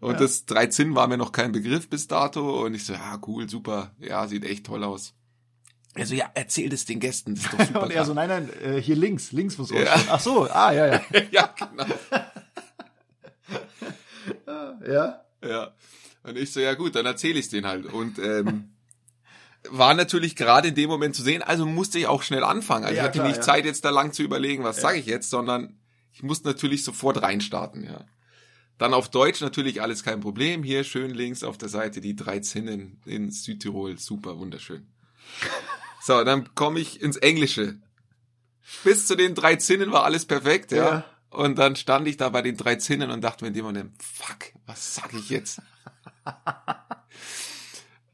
[0.00, 0.18] Und Ja.
[0.20, 3.48] das drei Zinnen war mir noch kein Begriff bis dato und ich so, ja, cool,
[3.48, 5.14] super, ja, sieht echt toll aus.
[5.94, 7.82] Er so, ja, erzähl das den Gästen, das ist doch super.
[7.84, 9.94] Und er so, nein, nein, äh, hier links, links muss Ja.
[10.10, 11.00] Ach so, ah, ja, ja.
[11.30, 11.86] ja, genau.
[14.86, 15.24] Ja.
[15.44, 15.72] Ja.
[16.22, 17.86] Und ich so, ja gut, dann erzähle ich den halt.
[17.86, 18.70] Und ähm,
[19.70, 22.84] war natürlich gerade in dem Moment zu sehen, also musste ich auch schnell anfangen.
[22.84, 23.42] Also Ja, ich hatte klar, nicht ja.
[23.42, 24.82] Zeit, jetzt da lang zu überlegen, was Ja.
[24.82, 25.78] sage ich jetzt, sondern
[26.12, 28.04] ich musste natürlich sofort reinstarten, ja.
[28.78, 30.62] Dann auf Deutsch natürlich alles kein Problem.
[30.62, 33.98] Hier schön links auf der Seite die drei Zinnen in Südtirol.
[33.98, 34.86] Super, wunderschön.
[36.02, 37.80] So, dann komme ich ins Englische.
[38.84, 40.88] Bis zu den drei Zinnen war alles perfekt, ja.
[40.88, 41.04] Ja.
[41.30, 44.00] Und dann stand ich da bei den drei Zinnen und dachte mir in dem Moment,
[44.00, 45.60] fuck, was sag ich jetzt?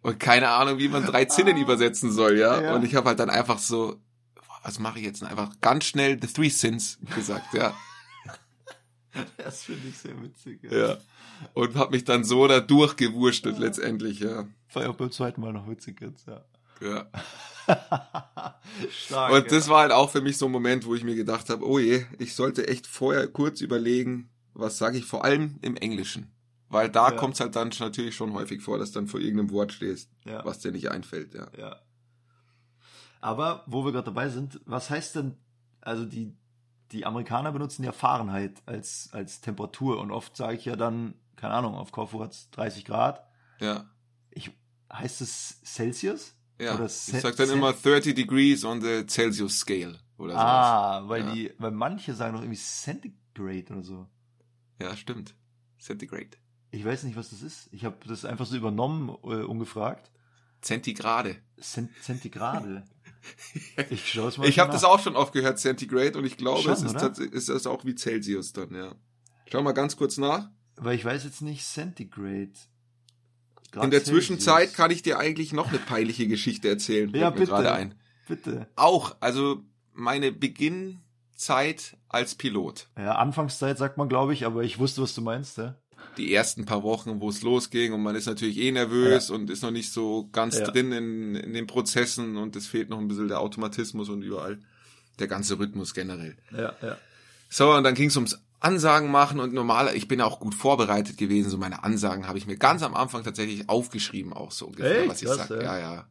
[0.02, 2.60] und keine Ahnung, wie man drei Zinnen übersetzen soll, ja.
[2.60, 2.74] Ja.
[2.74, 4.00] Und ich habe halt dann einfach so,
[4.62, 5.22] was mache ich jetzt?
[5.22, 7.74] Einfach ganz schnell The Three Sins gesagt, ja.
[9.36, 10.60] Das finde ich sehr witzig.
[10.70, 10.96] ja.
[11.52, 14.46] Und habe mich dann so da durchgewurschtelt letztendlich, ja.
[14.72, 16.44] War ja auch beim zweiten Mal noch witzig jetzt, ja.
[16.80, 17.06] ja.
[18.90, 19.32] Stark.
[19.32, 21.66] Und das war halt auch für mich so ein Moment, wo ich mir gedacht habe,
[21.66, 26.32] oh je, ich sollte echt vorher kurz überlegen, was sage ich vor allem im Englischen.
[26.72, 27.16] Weil da Ja.
[27.16, 30.44] kommt's halt dann natürlich schon häufig vor, dass dann vor irgendeinem Wort stehst, Ja.
[30.44, 31.46] was dir nicht einfällt, ja.
[31.58, 31.76] Ja.
[33.20, 35.36] Aber wo wir gerade dabei sind, was heißt denn,
[35.80, 36.34] also die,
[36.90, 41.54] die Amerikaner benutzen ja Fahrenheit als, als Temperatur und oft sage ich ja dann, keine
[41.54, 43.24] Ahnung, auf Korfu hat's 30 Grad.
[43.60, 43.88] Ja.
[44.30, 44.50] Ich,
[44.92, 46.34] heißt es Celsius?
[46.60, 46.74] Ja.
[46.74, 50.44] Oder ich Ce- sag dann immer 30 degrees on the Celsius Scale oder sowas.
[50.44, 51.32] Ah, weil Ja.
[51.34, 54.06] die, weil manche sagen noch irgendwie Centigrade oder so.
[54.80, 55.34] Ja, stimmt.
[55.78, 56.30] Centigrade.
[56.72, 57.68] Ich weiß nicht, was das ist.
[57.70, 60.10] Ich habe das einfach so übernommen, äh, ungefragt.
[60.62, 61.36] Zentigrade.
[61.60, 62.84] Cent Zentigrade.
[63.90, 64.48] Ich schaue es mal.
[64.48, 64.74] Ich habe nach.
[64.74, 67.00] das auch schon oft gehört, Centigrade, und ich glaube, Schon, es ist, oder?
[67.12, 68.96] tats- ist das auch wie Celsius dann, ja.
[69.48, 70.50] Schau mal ganz kurz nach.
[70.74, 72.50] Weil ich weiß jetzt nicht Centigrade.
[73.70, 74.06] Grad In der Celsius.
[74.26, 77.14] Zwischenzeit kann ich dir eigentlich noch eine peinliche Geschichte erzählen.
[77.14, 77.46] Ja, bitte.
[77.46, 77.94] gerade ein.
[78.26, 78.66] Bitte.
[78.74, 79.62] Auch, also
[79.92, 82.88] meine Beginnzeit als Pilot.
[82.98, 85.76] Ja, Anfangszeit sagt man, glaube ich, aber ich wusste, was du meinst, ja.
[86.18, 89.62] Die ersten paar Wochen, wo es losging und man ist natürlich eh nervös und ist
[89.62, 90.64] noch nicht so ganz Ja.
[90.66, 94.58] drin in, in den Prozessen und es fehlt noch ein bisschen der Automatismus und überall
[95.18, 96.36] der ganze Rhythmus generell.
[96.50, 96.98] Ja, ja.
[97.48, 101.16] So, und dann ging es ums Ansagen machen und normal, ich bin auch gut vorbereitet
[101.16, 101.50] gewesen.
[101.50, 105.08] So meine Ansagen habe ich mir ganz am Anfang tatsächlich aufgeschrieben, auch so ungefähr, Echt?
[105.10, 105.50] was ich Krass, sag.
[105.50, 105.62] ja.
[105.62, 106.08] Ja, ja.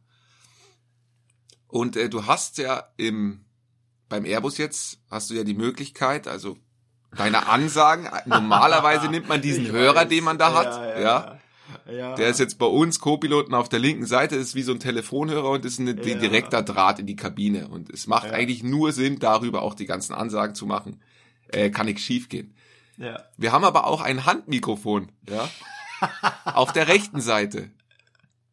[1.68, 3.44] Und äh, du hast ja im
[4.08, 6.58] beim Airbus jetzt hast du ja die Möglichkeit, also
[7.16, 8.08] deine Ansagen.
[8.26, 10.08] Normalerweise nimmt man diesen Ich Hörer, weiß.
[10.08, 10.66] den man da hat.
[10.76, 11.38] Ja, Ja,
[11.86, 11.92] ja.
[11.92, 12.14] ja.
[12.14, 15.50] Der ist jetzt bei uns Co-Piloten auf der linken Seite, ist wie so ein Telefonhörer
[15.50, 17.68] und ist ein direkter Draht in die Kabine.
[17.68, 21.00] Und es macht eigentlich nur Sinn, darüber auch die ganzen Ansagen zu machen.
[21.48, 22.54] Äh, kann nichts schief gehen.
[22.98, 23.22] Ja.
[23.36, 25.48] Wir haben aber auch ein Handmikrofon, ja,
[26.44, 27.70] auf der rechten Seite.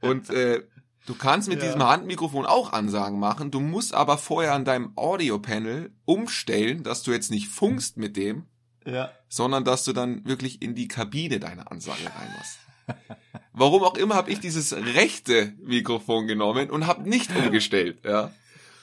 [0.01, 0.63] Und äh,
[1.05, 1.65] du kannst mit Ja.
[1.65, 3.51] diesem Handmikrofon auch Ansagen machen.
[3.51, 8.45] Du musst aber vorher an deinem Audio-Panel umstellen, dass du jetzt nicht funkst mit dem,
[8.85, 9.11] Ja.
[9.27, 12.59] sondern dass du dann wirklich in die Kabine deine Ansage reinmachst.
[13.53, 18.31] Warum auch immer habe ich dieses rechte Mikrofon genommen und habe nicht umgestellt, ja.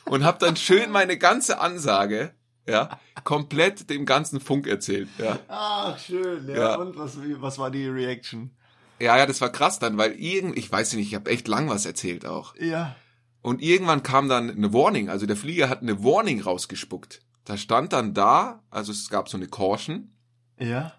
[0.05, 2.33] Und habe dann schön meine ganze Ansage,
[2.69, 5.39] ja, komplett dem ganzen Funk erzählt, ja.
[5.49, 6.57] Ach, schön, ja.
[6.57, 6.75] Ja.
[6.77, 8.51] Und was, was war die Reaction?
[8.99, 11.69] Ja, ja, das war krass dann, weil irgend, ich weiß nicht, ich habe echt lang
[11.69, 12.55] was erzählt auch.
[12.57, 12.97] Ja.
[13.43, 17.23] Und irgendwann kam dann eine Warning, also der Flieger hat eine Warning rausgespuckt.
[17.47, 20.13] Da stand dann da, also es gab so eine Caution
[20.59, 20.93] Ja.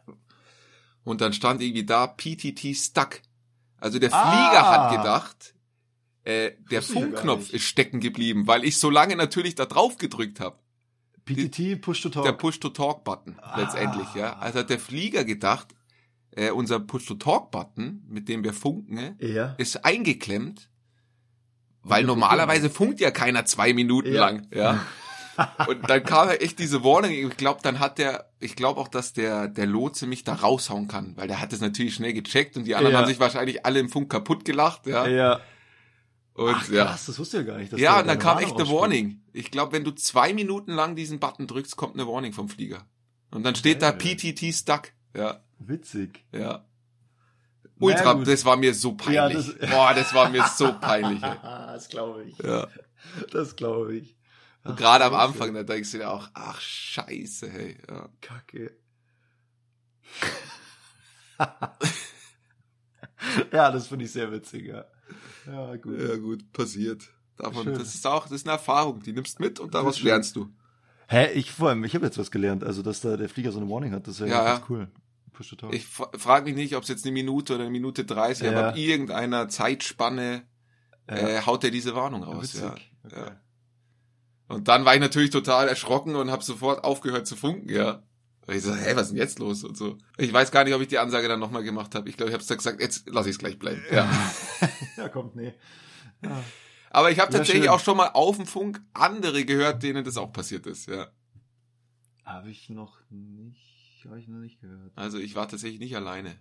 [1.04, 3.22] und dann stand irgendwie da PTT stuck.
[3.78, 4.32] Also der Ah.
[4.32, 5.54] Flieger hat gedacht,
[6.24, 10.58] äh, der Funkknopf ist stecken geblieben, weil ich so lange natürlich da drauf gedrückt habe.
[11.26, 12.24] PTT, Push to Talk.
[12.26, 13.60] Der Push-to-Talk-Button Ah.
[13.60, 14.38] letztendlich, ja.
[14.38, 15.76] Also hat der Flieger gedacht,
[16.32, 19.54] äh, unser Push-to-Talk-Button, mit dem wir funken, ja.
[19.58, 20.70] ist eingeklemmt,
[21.84, 24.22] weil normalerweise funkt ja keiner zwei Minuten Ja.
[24.22, 24.80] lang, ja.
[25.68, 27.28] Und dann kam halt echt diese Warning.
[27.30, 30.88] Ich glaube, dann hat der, ich glaube auch, dass der, der Lotse mich da raushauen
[30.88, 33.00] kann, weil der hat es natürlich schnell gecheckt und die anderen Ja.
[33.00, 35.06] haben sich wahrscheinlich alle im Funk kaputt gelacht, ja.
[35.08, 35.40] Ja.
[36.34, 36.86] Und Ach, ja.
[36.86, 37.74] krass, das wusste ich ja gar nicht.
[37.78, 38.70] Ja, und dann kam echt eine.
[38.70, 39.22] Warning.
[39.34, 42.86] Ich glaube, wenn du zwei Minuten lang diesen Button drückst, kommt eine Warning vom Flieger.
[43.32, 44.16] Und dann steht da Okay.
[44.16, 44.92] PTT stuck.
[45.16, 46.24] Ja, Witzig.
[46.32, 46.64] ja.
[47.80, 49.56] Ultra, das war mir so Ja, peinlich.
[49.60, 51.22] das- Boah, das war mir so peinlich.
[51.42, 52.38] das glaube ich.
[52.40, 52.68] Ja.
[53.32, 54.16] Das glaube ich.
[54.68, 55.13] Und Ach, gerade am.
[55.13, 57.78] Anfang, da denkst du dir auch, ach scheiße, hey.
[57.89, 58.09] Ja.
[58.22, 58.78] Kacke.
[63.51, 64.86] ja, das finde ich sehr witzig, ja.
[65.45, 65.99] Ja, gut.
[65.99, 67.09] ja gut, passiert.
[67.38, 67.78] Davon, Schön.
[67.78, 70.49] das ist auch, das ist eine Erfahrung, die nimmst mit und daraus lernst du.
[71.07, 73.59] Hä, ich vor allem, ich habe jetzt was gelernt, also dass da der Flieger so
[73.59, 74.65] eine Warning hat, das ist ja, Ja, ganz ja.
[74.70, 74.91] cool.
[75.34, 75.74] Push to talk.
[75.74, 78.51] Ich frage mich nicht, ob es jetzt eine Minute oder eine Minute 30, Ja.
[78.51, 80.47] aber ab irgendeiner Zeitspanne
[81.05, 82.43] äh, haut er diese Warnung raus.
[82.55, 82.61] Witzig.
[82.61, 82.76] Ja.
[83.05, 83.20] Okay.
[83.20, 83.41] Ja.
[84.48, 88.04] Und dann war ich natürlich total erschrocken und habe sofort aufgehört zu funken, ja.
[88.45, 89.98] Und ich so, hä, was ist denn jetzt los und so.
[90.18, 92.08] Ich weiß gar nicht, ob ich die Ansage dann nochmal gemacht habe.
[92.10, 93.84] Ich glaube, ich habe dann gesagt, jetzt lass ich es gleich bleiben.
[93.91, 94.10] Ja.
[94.98, 95.54] ja, kommt, nee.
[96.24, 96.41] Ja.
[96.91, 97.74] Aber ich habe Ja, tatsächlich schön.
[97.74, 101.08] auch schon mal auf dem Funk andere gehört, denen das auch passiert ist, ja.
[102.24, 104.93] Habe ich noch nicht, habe ich noch nicht gehört.
[104.95, 106.38] Also ich war tatsächlich nicht alleine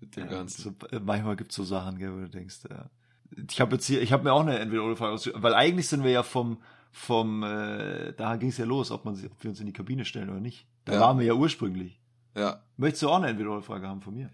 [0.00, 0.62] mit dem Ja, Ganzen.
[0.80, 2.90] So, äh, manchmal gibt's so Sachen, gell, wo du denkst, ja.
[3.50, 6.22] Ich habe jetzt hier, ich habe mir auch eine Entweder-Oder-Frage weil eigentlich sind wir ja
[6.22, 9.72] vom, vom, äh, da ging es ja los, ob, man, ob wir uns in die
[9.72, 10.66] Kabine stellen oder nicht.
[10.84, 11.00] Da Ja.
[11.00, 12.00] waren wir ja ursprünglich.
[12.36, 12.62] Ja.
[12.76, 14.30] Möchtest du auch eine Entweder-Oder-Frage haben von mir?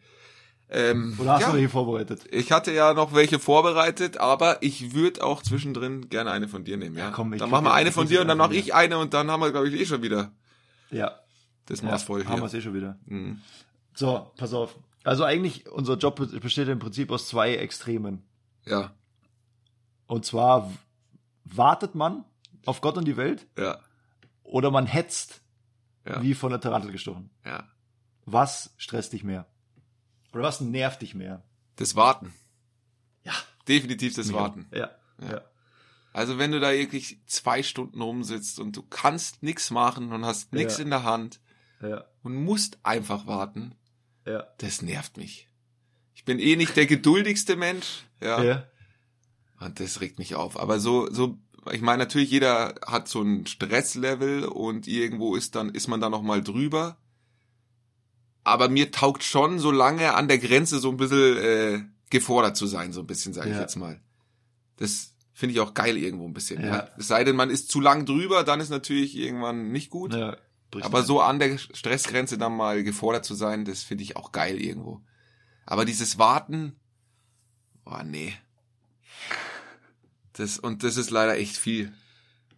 [0.70, 1.48] Ähm, Oder hast ja.
[1.48, 2.26] du welche vorbereitet?
[2.30, 6.76] Ich hatte ja noch welche vorbereitet, aber ich würde auch zwischendrin gerne eine von dir
[6.76, 6.94] nehmen.
[6.94, 8.98] Ja, Ja, komm, ich dann machen wir eine von dir und dann mache ich eine
[8.98, 10.30] und dann haben wir, glaube ich, eh schon wieder
[10.90, 11.12] Ja.
[11.66, 12.44] das ja Maß voll Haben wir hier.
[12.48, 12.98] es eh schon wieder.
[13.06, 13.40] Mhm.
[13.94, 14.76] So, pass auf.
[15.04, 18.24] Also eigentlich, unser Job besteht im Prinzip aus zwei Extremen.
[18.66, 18.94] Ja,
[20.06, 20.72] Und zwar
[21.44, 22.24] wartet man
[22.66, 23.78] auf Gott und die Welt ja,
[24.42, 25.40] oder man hetzt
[26.06, 26.22] Ja.
[26.22, 27.30] wie von der Tarantel gestochen.
[27.44, 27.66] ja.
[28.30, 29.46] Was stresst dich mehr?
[30.34, 31.42] Oder was nervt dich mehr?
[31.76, 32.34] Das Warten.
[33.24, 33.32] Ja.
[33.66, 34.66] Definitiv das Mich Warten.
[34.70, 34.90] Ja.
[35.22, 35.30] Ja.
[35.32, 35.40] ja.
[36.12, 40.52] Also wenn du da wirklich zwei Stunden rumsitzt und du kannst nichts machen und hast
[40.52, 40.84] nichts Ja.
[40.84, 41.40] in der Hand
[41.80, 42.04] Ja.
[42.22, 43.74] und musst einfach warten,
[44.26, 44.46] Ja.
[44.58, 45.48] das nervt mich.
[46.14, 48.42] Ich bin eh nicht der geduldigste Mensch, ja.
[48.42, 48.64] Ja.
[49.60, 50.58] Und das regt mich auf.
[50.58, 51.36] Aber so, so,
[51.72, 56.08] ich meine, natürlich jeder hat so ein Stresslevel und irgendwo ist dann, ist man da
[56.10, 56.96] noch mal drüber.
[58.44, 62.66] Aber mir taugt schon so lange an der Grenze so ein bisschen äh, gefordert zu
[62.66, 63.60] sein, so ein bisschen, sage ich Ja.
[63.60, 64.00] jetzt mal.
[64.76, 66.62] Das finde ich auch geil irgendwo ein bisschen.
[66.62, 66.66] Ja.
[66.68, 66.88] Ja.
[66.96, 70.14] Es sei denn, man ist zu lang drüber, dann ist natürlich irgendwann nicht gut.
[70.14, 70.36] ja.
[70.82, 74.60] Aber so an der Stressgrenze dann mal gefordert zu sein, das finde ich auch geil
[74.60, 75.00] irgendwo.
[75.64, 76.78] Aber dieses Warten,
[77.88, 78.34] oh nee.
[80.34, 81.92] Das, und das ist leider echt viel,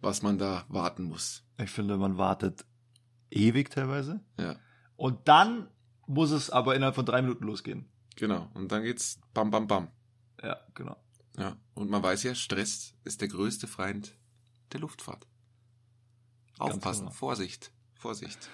[0.01, 1.43] was man da warten muss.
[1.57, 2.65] Ich finde, man wartet
[3.31, 4.21] ewig teilweise.
[4.37, 4.55] Ja,
[4.95, 5.67] Und dann
[6.05, 7.89] muss es aber innerhalb von drei Minuten losgehen.
[8.15, 8.49] genau.
[8.53, 9.87] Und dann geht's bam, bam, bam.
[10.43, 10.97] Ja, genau.
[11.37, 11.55] Ja.
[11.73, 14.15] Und man weiß ja, Stress ist der größte Feind
[14.73, 15.25] der Luftfahrt.
[16.59, 17.11] Ganz Aufpassen, genau.
[17.11, 18.49] Vorsicht, Vorsicht.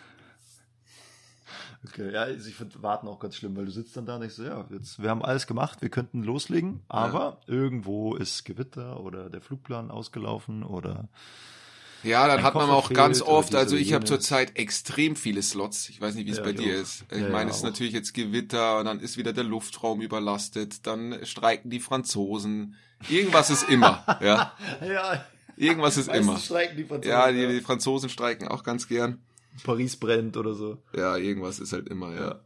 [1.85, 4.21] Okay, ja, also ich finde Warten auch ganz schlimm, weil du sitzt dann da und
[4.21, 8.99] denkst so, ja, jetzt, wir haben alles gemacht, wir könnten loslegen, aber irgendwo ist Gewitter
[8.99, 11.07] oder der Flugplan ausgelaufen oder
[12.03, 15.89] Ja, dann hat man auch ganz oft, also ich habe zurzeit extrem viele Slots.
[15.89, 16.81] Ich weiß nicht, wie es Ja, bei dir auch.
[16.81, 17.05] ist.
[17.11, 20.85] Ich Ja, meine, ja, es ist natürlich jetzt Gewitter, dann ist wieder der Luftraum überlastet,
[20.87, 22.75] dann streiken die Franzosen.
[23.09, 24.53] Irgendwas ist immer, ja.
[24.81, 25.25] ja,
[25.55, 26.37] Irgendwas ist immer.
[26.37, 27.09] streiken die Franzosen.
[27.11, 29.19] Ja, die, die Franzosen streiken auch ganz gern.
[29.63, 30.83] Paris brennt oder so.
[30.95, 32.27] Ja, irgendwas ist halt immer, ja.
[32.29, 32.41] Ja.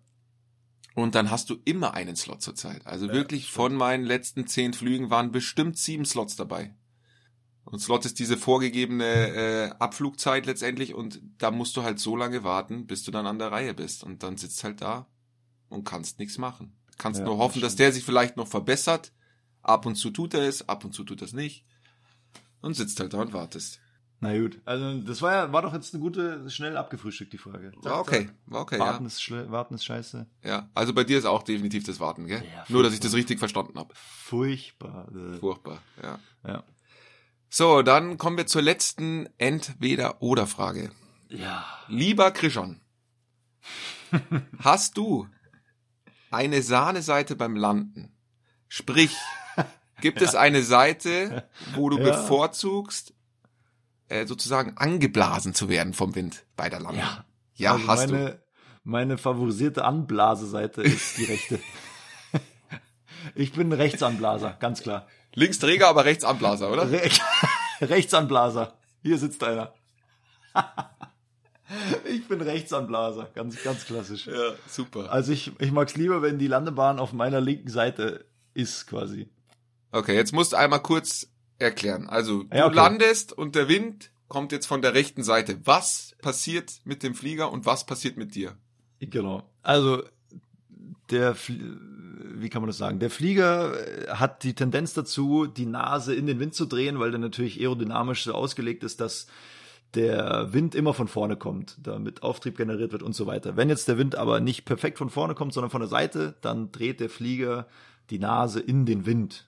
[0.93, 2.85] Und dann hast du immer einen Slot zurzeit.
[2.85, 6.75] Also Ja, wirklich von meinen letzten zehn Flügen waren bestimmt sieben Slots dabei.
[7.63, 12.43] Und Slot ist diese vorgegebene äh, Abflugzeit letztendlich und da musst du halt so lange
[12.43, 14.03] warten, bis du dann an der Reihe bist.
[14.03, 15.07] Und dann sitzt halt da
[15.69, 16.75] und kannst nichts machen.
[16.97, 17.79] Kannst Ja, nur das hoffen, dass stimmt.
[17.79, 19.13] der sich vielleicht noch verbessert.
[19.61, 21.65] Ab und zu tut er es, ab und zu tut er es nicht.
[22.61, 23.79] Und sitzt halt da und wartest.
[24.23, 27.71] Na gut, also das war ja, war doch jetzt eine gute, schnell abgefrühstückt, die Frage.
[27.77, 29.07] War okay, war okay, Warten, ja.
[29.07, 30.27] ist Warten ist scheiße.
[30.43, 30.69] ja.
[30.75, 32.43] Also bei dir ist auch definitiv das Warten, gell?
[32.55, 33.93] Ja, Nur, dass ich das richtig verstanden habe.
[33.95, 35.07] Furchtbar.
[35.39, 36.19] Furchtbar, ja.
[36.47, 36.63] Ja.
[37.49, 40.91] So, dann kommen wir zur letzten Entweder-Oder-Frage.
[41.29, 41.65] ja.
[41.87, 42.79] Lieber Krishan,
[44.59, 45.27] hast du
[46.29, 48.15] eine Sahneseite beim Landen?
[48.67, 49.15] Sprich,
[50.01, 52.03] gibt es eine Seite, wo du Ja.
[52.11, 53.13] bevorzugst,
[54.11, 57.03] äh, sozusagen angeblasen zu werden vom Wind bei der Landung?
[57.03, 57.25] Ja.
[57.55, 58.39] Ja, also hast meine,
[58.83, 61.59] Meine favorisierte Anblaseseite ist die rechte.
[63.35, 65.07] ich bin Rechtsanblaser, ganz klar.
[65.33, 65.41] du.
[65.41, 66.91] Linksträger, aber Rechtsanblaser, oder?
[66.91, 67.09] Re
[67.81, 68.73] Rechtsanblaser.
[69.03, 69.73] Hier sitzt einer.
[72.05, 74.27] ich bin Rechtsanblaser, ganz, ganz klassisch.
[74.27, 75.11] Ja, super.
[75.11, 79.29] Also ich, ich mag's lieber, wenn die Landebahn auf meiner linken Seite ist, quasi.
[79.91, 81.27] Okay, jetzt musst du einmal kurz
[81.61, 82.09] erklären.
[82.09, 82.75] Also, du Ja, okay.
[82.75, 85.59] landest und der Wind kommt jetzt von der rechten Seite.
[85.65, 88.55] Was passiert mit dem Flieger und was passiert mit dir?
[88.99, 89.43] Genau.
[89.61, 90.03] Also
[91.09, 91.77] der, Fl-
[92.35, 92.99] wie kann man das sagen?
[92.99, 97.11] Der Flieger äh, hat die Tendenz dazu, die Nase in den Wind zu drehen, weil
[97.11, 99.27] der natürlich aerodynamisch so ausgelegt ist, dass
[99.93, 103.57] der Wind immer von vorne kommt, damit Auftrieb generiert wird und so weiter.
[103.57, 106.71] Wenn jetzt der Wind aber nicht perfekt von vorne kommt, sondern von der Seite, dann
[106.71, 107.67] dreht der Flieger
[108.09, 109.47] die Nase in den Wind.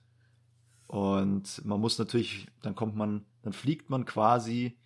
[0.94, 4.76] Und man muss natürlich, dann kommt man, dann fliegt man quasi,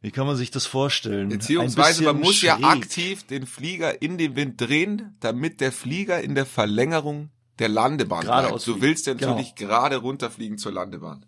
[0.00, 1.28] wie kann man sich das vorstellen?
[1.28, 2.64] Beziehungsweise man muss ja schräg.
[2.66, 8.20] aktiv den Flieger in den Wind drehen, damit der Flieger in der Verlängerung der Landebahn
[8.22, 8.76] Geradeaus bleibt.
[8.78, 9.68] Du willst ja natürlich Genau.
[9.70, 11.26] gerade runterfliegen zur Landebahn.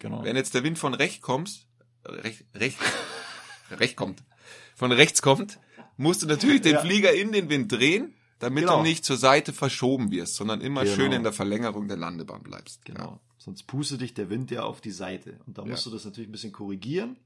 [0.00, 0.24] Genau.
[0.24, 1.64] Wenn jetzt der Wind von rechts kommt,
[2.04, 2.78] recht, recht,
[3.70, 4.24] recht kommt,
[4.74, 5.60] von rechts kommt,
[5.96, 6.80] musst du natürlich den Ja.
[6.80, 8.78] Flieger in den Wind drehen, damit Genau.
[8.78, 10.94] du nicht zur Seite verschoben wirst, sondern immer Genau.
[10.96, 12.84] schön in der Verlängerung der Landebahn bleibst.
[12.84, 13.20] Genau.
[13.38, 15.38] Sonst pustet dich der Wind ja auf die Seite.
[15.46, 15.90] Und da musst Ja.
[15.90, 17.16] du das natürlich ein bisschen korrigieren.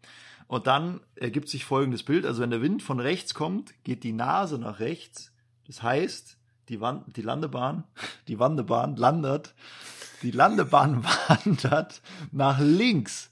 [0.46, 2.26] Und dann ergibt sich folgendes Bild.
[2.26, 5.32] Also wenn der Wind von rechts kommt, geht die Nase nach rechts.
[5.66, 6.36] Das heißt,
[6.68, 7.84] die, Wand, die Landebahn,
[8.28, 9.54] die Wandebahn landet
[10.22, 13.30] die Landebahn wandert nach links.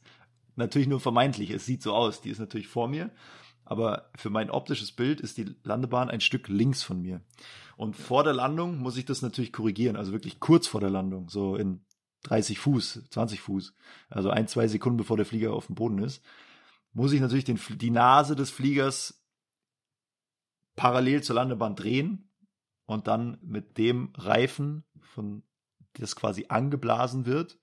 [0.57, 3.11] Natürlich nur vermeintlich, es sieht so aus, die ist natürlich vor mir,
[3.69, 7.21] aber für mein optisches Bild ist die Landebahn ein Stück links von mir.
[7.77, 11.29] Und vor der Landung muss ich das natürlich korrigieren, also wirklich kurz vor der Landung,
[11.29, 11.85] so in
[12.23, 13.75] 30 Fuß, 20 Fuß,
[14.09, 16.25] also ein, zwei Sekunden bevor der Flieger auf dem Boden ist,
[16.95, 19.23] muss ich natürlich den, die Nase des Fliegers
[20.75, 22.31] parallel zur Landebahn drehen
[22.87, 25.43] und dann mit dem Reifen, von
[25.93, 27.59] das quasi angeblasen wird,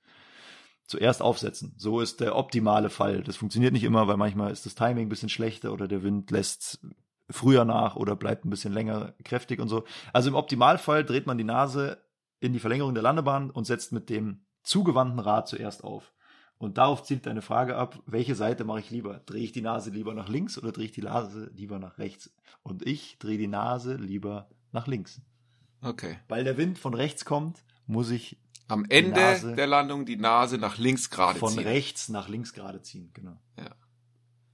[0.87, 1.73] zuerst aufsetzen.
[1.77, 3.23] So ist der optimale Fall.
[3.23, 6.31] Das funktioniert nicht immer, weil manchmal ist das Timing ein bisschen schlechter oder der Wind
[6.31, 6.79] lässt
[7.29, 9.83] früher nach oder bleibt ein bisschen länger kräftig und so.
[10.13, 11.97] Also im Optimalfall dreht man die Nase
[12.39, 16.13] in die Verlängerung der Landebahn und setzt mit dem zugewandten Rad zuerst auf.
[16.57, 19.21] Und darauf zielt deine Frage ab, welche Seite mache ich lieber?
[19.25, 22.33] Drehe ich die Nase lieber nach links oder drehe ich die Nase lieber nach rechts?
[22.63, 25.21] Und ich drehe die Nase lieber nach links.
[25.81, 26.17] Okay.
[26.27, 28.37] Weil der Wind von rechts kommt, muss ich
[28.67, 31.63] Am Ende Nase- der Landung die Nase nach links gerade von ziehen.
[31.63, 33.37] rechts nach links gerade ziehen, genau.
[33.57, 33.69] Ja.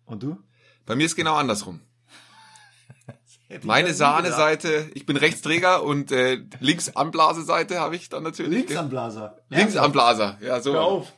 [0.06, 0.38] Und du?
[0.86, 1.80] Bei mir ist genau andersrum.
[3.64, 8.60] Meine Sahneseite, ich bin Rechtsträger und äh, links Anblaseseite habe ich dann natürlich.
[8.68, 9.38] Linksanblaser.
[9.50, 10.74] Links Anblaser, ja so.
[10.74, 11.14] Hör auf.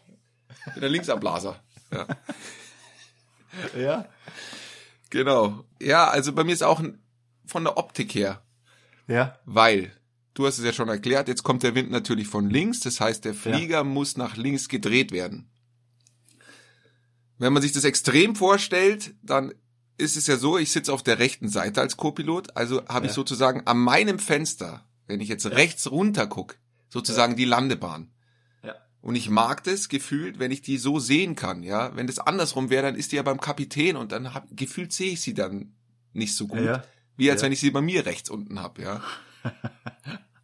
[0.67, 1.59] Ich bin der Linksanblaser.
[1.91, 2.07] Ja.
[3.77, 4.05] Ja.
[5.11, 5.63] Genau.
[5.79, 6.81] Ja, also bei mir ist auch
[7.45, 8.41] von der Optik her,
[9.07, 9.37] Ja.
[9.45, 9.91] weil
[10.33, 13.23] du hast es ja schon erklärt, jetzt kommt der Wind natürlich von links, das heißt,
[13.25, 15.49] der Flieger muss nach links gedreht werden.
[17.37, 19.53] Wenn man sich das extrem vorstellt, dann
[19.97, 23.11] ist es ja so, ich sitze auf der rechten Seite als Co-Pilot, also habe ich
[23.11, 23.15] Ja.
[23.15, 26.57] sozusagen an meinem Fenster, wenn ich jetzt rechts runter guck,
[26.89, 28.11] sozusagen die Landebahn.
[28.63, 28.75] Ja.
[29.01, 31.95] Und ich mag das gefühlt, wenn ich die so sehen kann, ja.
[31.95, 35.11] Wenn das andersrum wäre, dann ist die ja beim Kapitän und dann hab, gefühlt sehe
[35.13, 35.75] ich sie dann
[36.13, 36.83] nicht so gut, Ja.
[37.17, 37.45] wie als Ja.
[37.45, 39.03] wenn ich sie bei mir rechts unten hab, ja.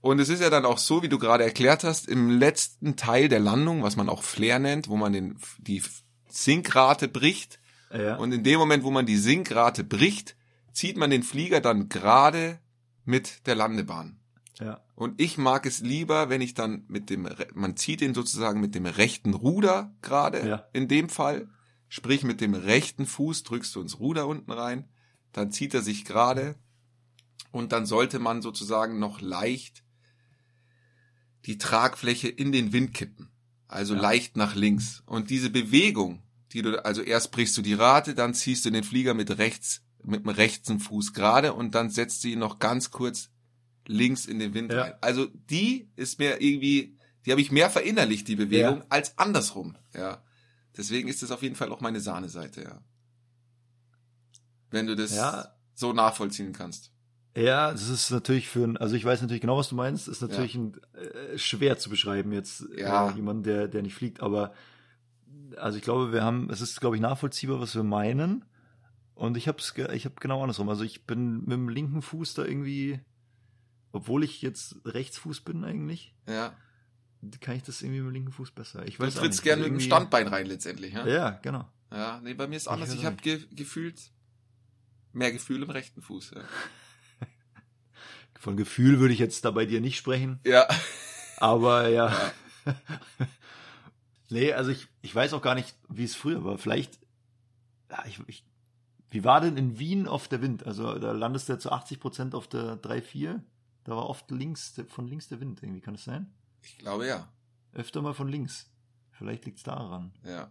[0.02, 3.28] Und es ist ja dann auch so, wie du gerade erklärt hast, im letzten Teil
[3.28, 5.84] der Landung, was man auch Flair nennt, wo man den, die
[6.30, 7.60] Sinkrate bricht.
[7.94, 8.16] Ja.
[8.16, 10.38] Und in dem Moment, wo man die Sinkrate bricht,
[10.72, 12.60] zieht man den Flieger dann gerade
[13.04, 14.20] mit der Landebahn.
[14.60, 14.80] ja.
[14.96, 18.76] Und ich mag es lieber, wenn ich dann mit dem, man zieht ihn sozusagen mit
[18.76, 20.66] dem rechten Ruder gerade, Ja.
[20.74, 21.48] in dem Fall.
[21.88, 24.88] Sprich, mit dem rechten Fuß drückst du ins Ruder unten rein,
[25.32, 26.56] dann zieht er sich gerade
[27.52, 29.84] und dann sollte man sozusagen noch leicht
[31.46, 33.30] die Tragfläche in den Wind kippen.
[33.68, 34.02] Also Ja.
[34.02, 35.04] leicht nach links.
[35.06, 36.22] Und diese Bewegung,
[36.52, 39.82] die du, also erst brichst du die Rate, dann ziehst du den Flieger mit rechts,
[40.04, 43.30] mit dem rechten Fuß gerade und dann setzt du ihn noch ganz kurz
[43.88, 44.82] links in den Wind Ja.
[44.82, 44.94] rein.
[45.02, 48.86] Also die ist mir irgendwie, die habe ich mehr verinnerlicht, die Bewegung, Ja.
[48.90, 49.76] als andersrum.
[49.94, 50.24] Ja.
[50.78, 52.82] Deswegen ist das auf jeden Fall auch meine Sahneseite, ja.
[54.72, 55.56] Wenn du das Ja.
[55.74, 56.92] so nachvollziehen kannst.
[57.36, 60.22] Ja, das ist natürlich für ein, also ich weiß natürlich genau, was du meinst, ist
[60.22, 63.10] natürlich ein, äh, schwer zu beschreiben jetzt Ja.
[63.10, 64.54] äh, jemand, der, der nicht fliegt, aber
[65.58, 68.46] also ich glaube, wir haben, es ist glaube ich nachvollziehbar, was wir meinen
[69.14, 72.34] und ich habe es, ich habe genau andersrum, also ich bin mit dem linken Fuß
[72.34, 73.00] da irgendwie,
[73.92, 76.54] obwohl ich jetzt Rechtsfuß bin eigentlich, Ja.
[77.42, 78.88] kann ich das irgendwie mit dem linken Fuß besser.
[78.88, 81.06] Ich Du weiß auch trittst gerne also mit dem Standbein rein letztendlich, ja?
[81.08, 81.70] Ja, genau.
[81.92, 82.94] Ja, nee, bei mir ist Ich anders.
[82.94, 84.00] Ich, auch habe ge gefühlt
[85.14, 86.32] mehr Gefühl im rechten Fuß.
[86.36, 86.42] Ja.
[88.40, 90.40] Von Gefühl würde ich jetzt da bei dir nicht sprechen.
[90.46, 90.66] ja.
[91.38, 92.14] Aber ja.
[94.30, 96.58] nee, also ich, ich weiß auch gar nicht, wie es früher war.
[96.58, 97.00] Vielleicht,
[97.90, 98.46] ja, ich, ich,
[99.10, 100.66] wie war denn in Wien oft der Wind?
[100.66, 103.42] Also da landest du ja zu 80 Prozent auf der 3-4.
[103.86, 106.34] Da war oft links, von links der Wind irgendwie, kann das sein?
[106.62, 107.28] Ich glaube ja.
[107.74, 108.70] Öfter mal von links.
[109.12, 110.14] Vielleicht liegt's daran.
[110.26, 110.50] Ja.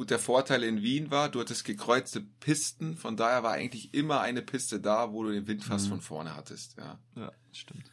[0.00, 4.22] Gut, der Vorteil in Wien war, du hattest gekreuzte Pisten, von daher war eigentlich immer
[4.22, 5.90] eine Piste da, wo du den Wind fast Mhm.
[5.90, 6.74] von vorne hattest.
[6.78, 6.98] Ja.
[7.16, 7.84] Ja, stimmt.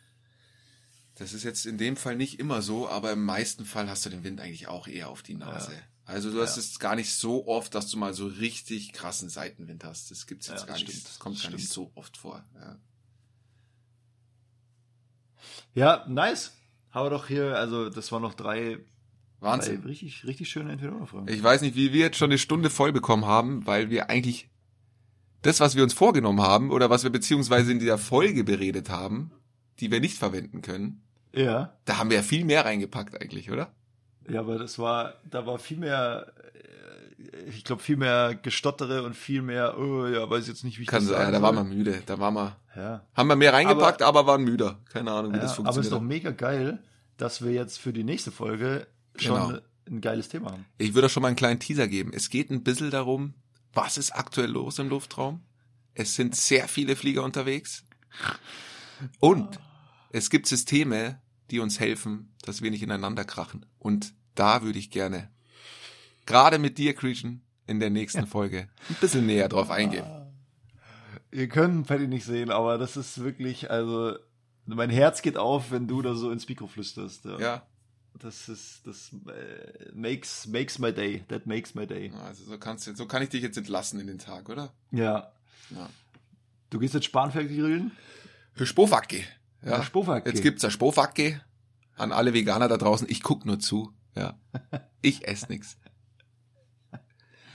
[1.16, 4.10] Das ist jetzt in dem Fall nicht immer so, aber im meisten Fall hast du
[4.10, 5.74] den Wind eigentlich auch eher auf die Nase.
[5.74, 5.80] Ja.
[6.06, 6.62] Also du hast Ja.
[6.62, 10.10] es gar nicht so oft, dass du mal so richtig krassen Seitenwind hast.
[10.10, 10.92] Das gibt's jetzt Ja, gar das nicht.
[10.94, 11.10] stimmt.
[11.10, 11.74] Das kommt Das gar nicht stimmt.
[11.74, 12.42] so oft vor.
[12.56, 12.80] Ja.
[15.76, 16.54] Ja, nice.
[16.92, 18.80] Haben wir doch hier, also das waren noch drei,
[19.40, 19.82] Wahnsinn.
[19.82, 21.28] drei richtig, richtig schöne Entweder-Oder-Fragen.
[21.28, 24.50] Ich weiß nicht, wie wir jetzt schon eine Stunde voll bekommen haben, weil wir eigentlich
[25.44, 29.32] das, was wir uns vorgenommen haben oder was wir beziehungsweise in dieser Folge beredet haben,
[29.80, 31.74] die wir nicht verwenden können, Ja.
[31.86, 33.72] da haben wir ja viel mehr reingepackt eigentlich, oder?
[34.28, 36.34] Ja, aber das war, da war viel mehr,
[37.34, 40.82] äh, ich glaube, viel mehr Gestottere und viel mehr, oh ja, weiß jetzt nicht, wie
[40.82, 42.02] ich Kann das sein, da waren wir müde.
[42.08, 44.80] Da waren wir, Ja, haben wir mehr reingepackt, aber, waren müder.
[44.92, 45.94] Keine Ahnung, wie ja das aber es ist funktioniert.
[45.94, 46.80] doch mega geil,
[47.18, 48.88] dass wir jetzt für die nächste Folge
[49.22, 49.60] schon Genau.
[49.90, 50.66] ein geiles Thema haben.
[50.78, 52.12] Ich würde schon mal einen kleinen Teaser geben.
[52.14, 53.34] Es geht ein bisschen darum,
[53.74, 55.42] was ist aktuell los im Luftraum?
[55.94, 57.84] Es sind sehr viele Flieger unterwegs.
[59.20, 59.60] Und
[60.12, 63.66] es gibt Systeme, die uns helfen, dass wir nicht ineinander krachen.
[63.80, 65.30] Und da würde ich gerne,
[66.26, 70.06] gerade mit dir, Creation, in der nächsten Folge ein bisschen näher drauf eingehen.
[71.32, 74.16] Ihr könnt Patty nicht sehen, aber das ist wirklich, also,
[74.66, 77.26] mein Herz geht auf, wenn du da so ins Mikro flüsterst.
[77.26, 77.40] Ja.
[77.40, 77.68] Ja,
[78.20, 81.24] Das ist, das äh, makes, makes my day.
[81.28, 82.12] That makes my day.
[82.26, 84.74] also so kannst du, so kann ich dich jetzt entlassen in den Tag, oder?
[84.92, 85.32] Ja.
[85.70, 85.90] Ja.
[86.70, 87.92] Du gehst jetzt Spanferkel grillen?
[88.56, 89.24] Spofacke.
[89.64, 89.84] Ja.
[89.84, 90.30] Spofacke.
[90.30, 91.42] Jetzt gibt's ja Spofacke
[91.96, 93.08] an alle Veganer da draußen.
[93.10, 93.94] Ich guck nur zu.
[94.16, 94.38] Ja.
[95.02, 95.78] Ich ess nix.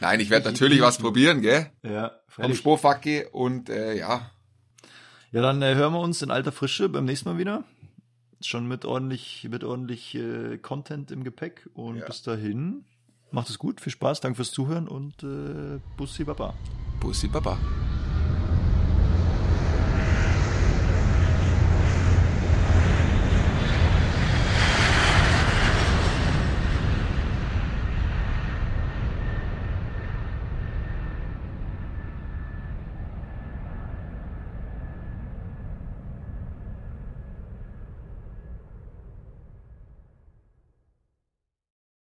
[0.00, 1.70] Nein, ich werde natürlich was probieren, gell?
[1.82, 2.54] Ja, Vom.
[2.54, 4.30] Spofacke und äh, ja,
[5.32, 7.64] Ja, dann äh, hören wir uns in alter Frische beim nächsten Mal wieder.
[8.46, 11.68] Schon mit ordentlich, mit ordentlich äh, Content im Gepäck.
[11.74, 12.06] Und Ja.
[12.06, 12.84] bis dahin,
[13.30, 16.54] macht es gut, viel Spaß, danke fürs Zuhören und äh, Bussi Baba.
[17.00, 17.58] Bussi Baba.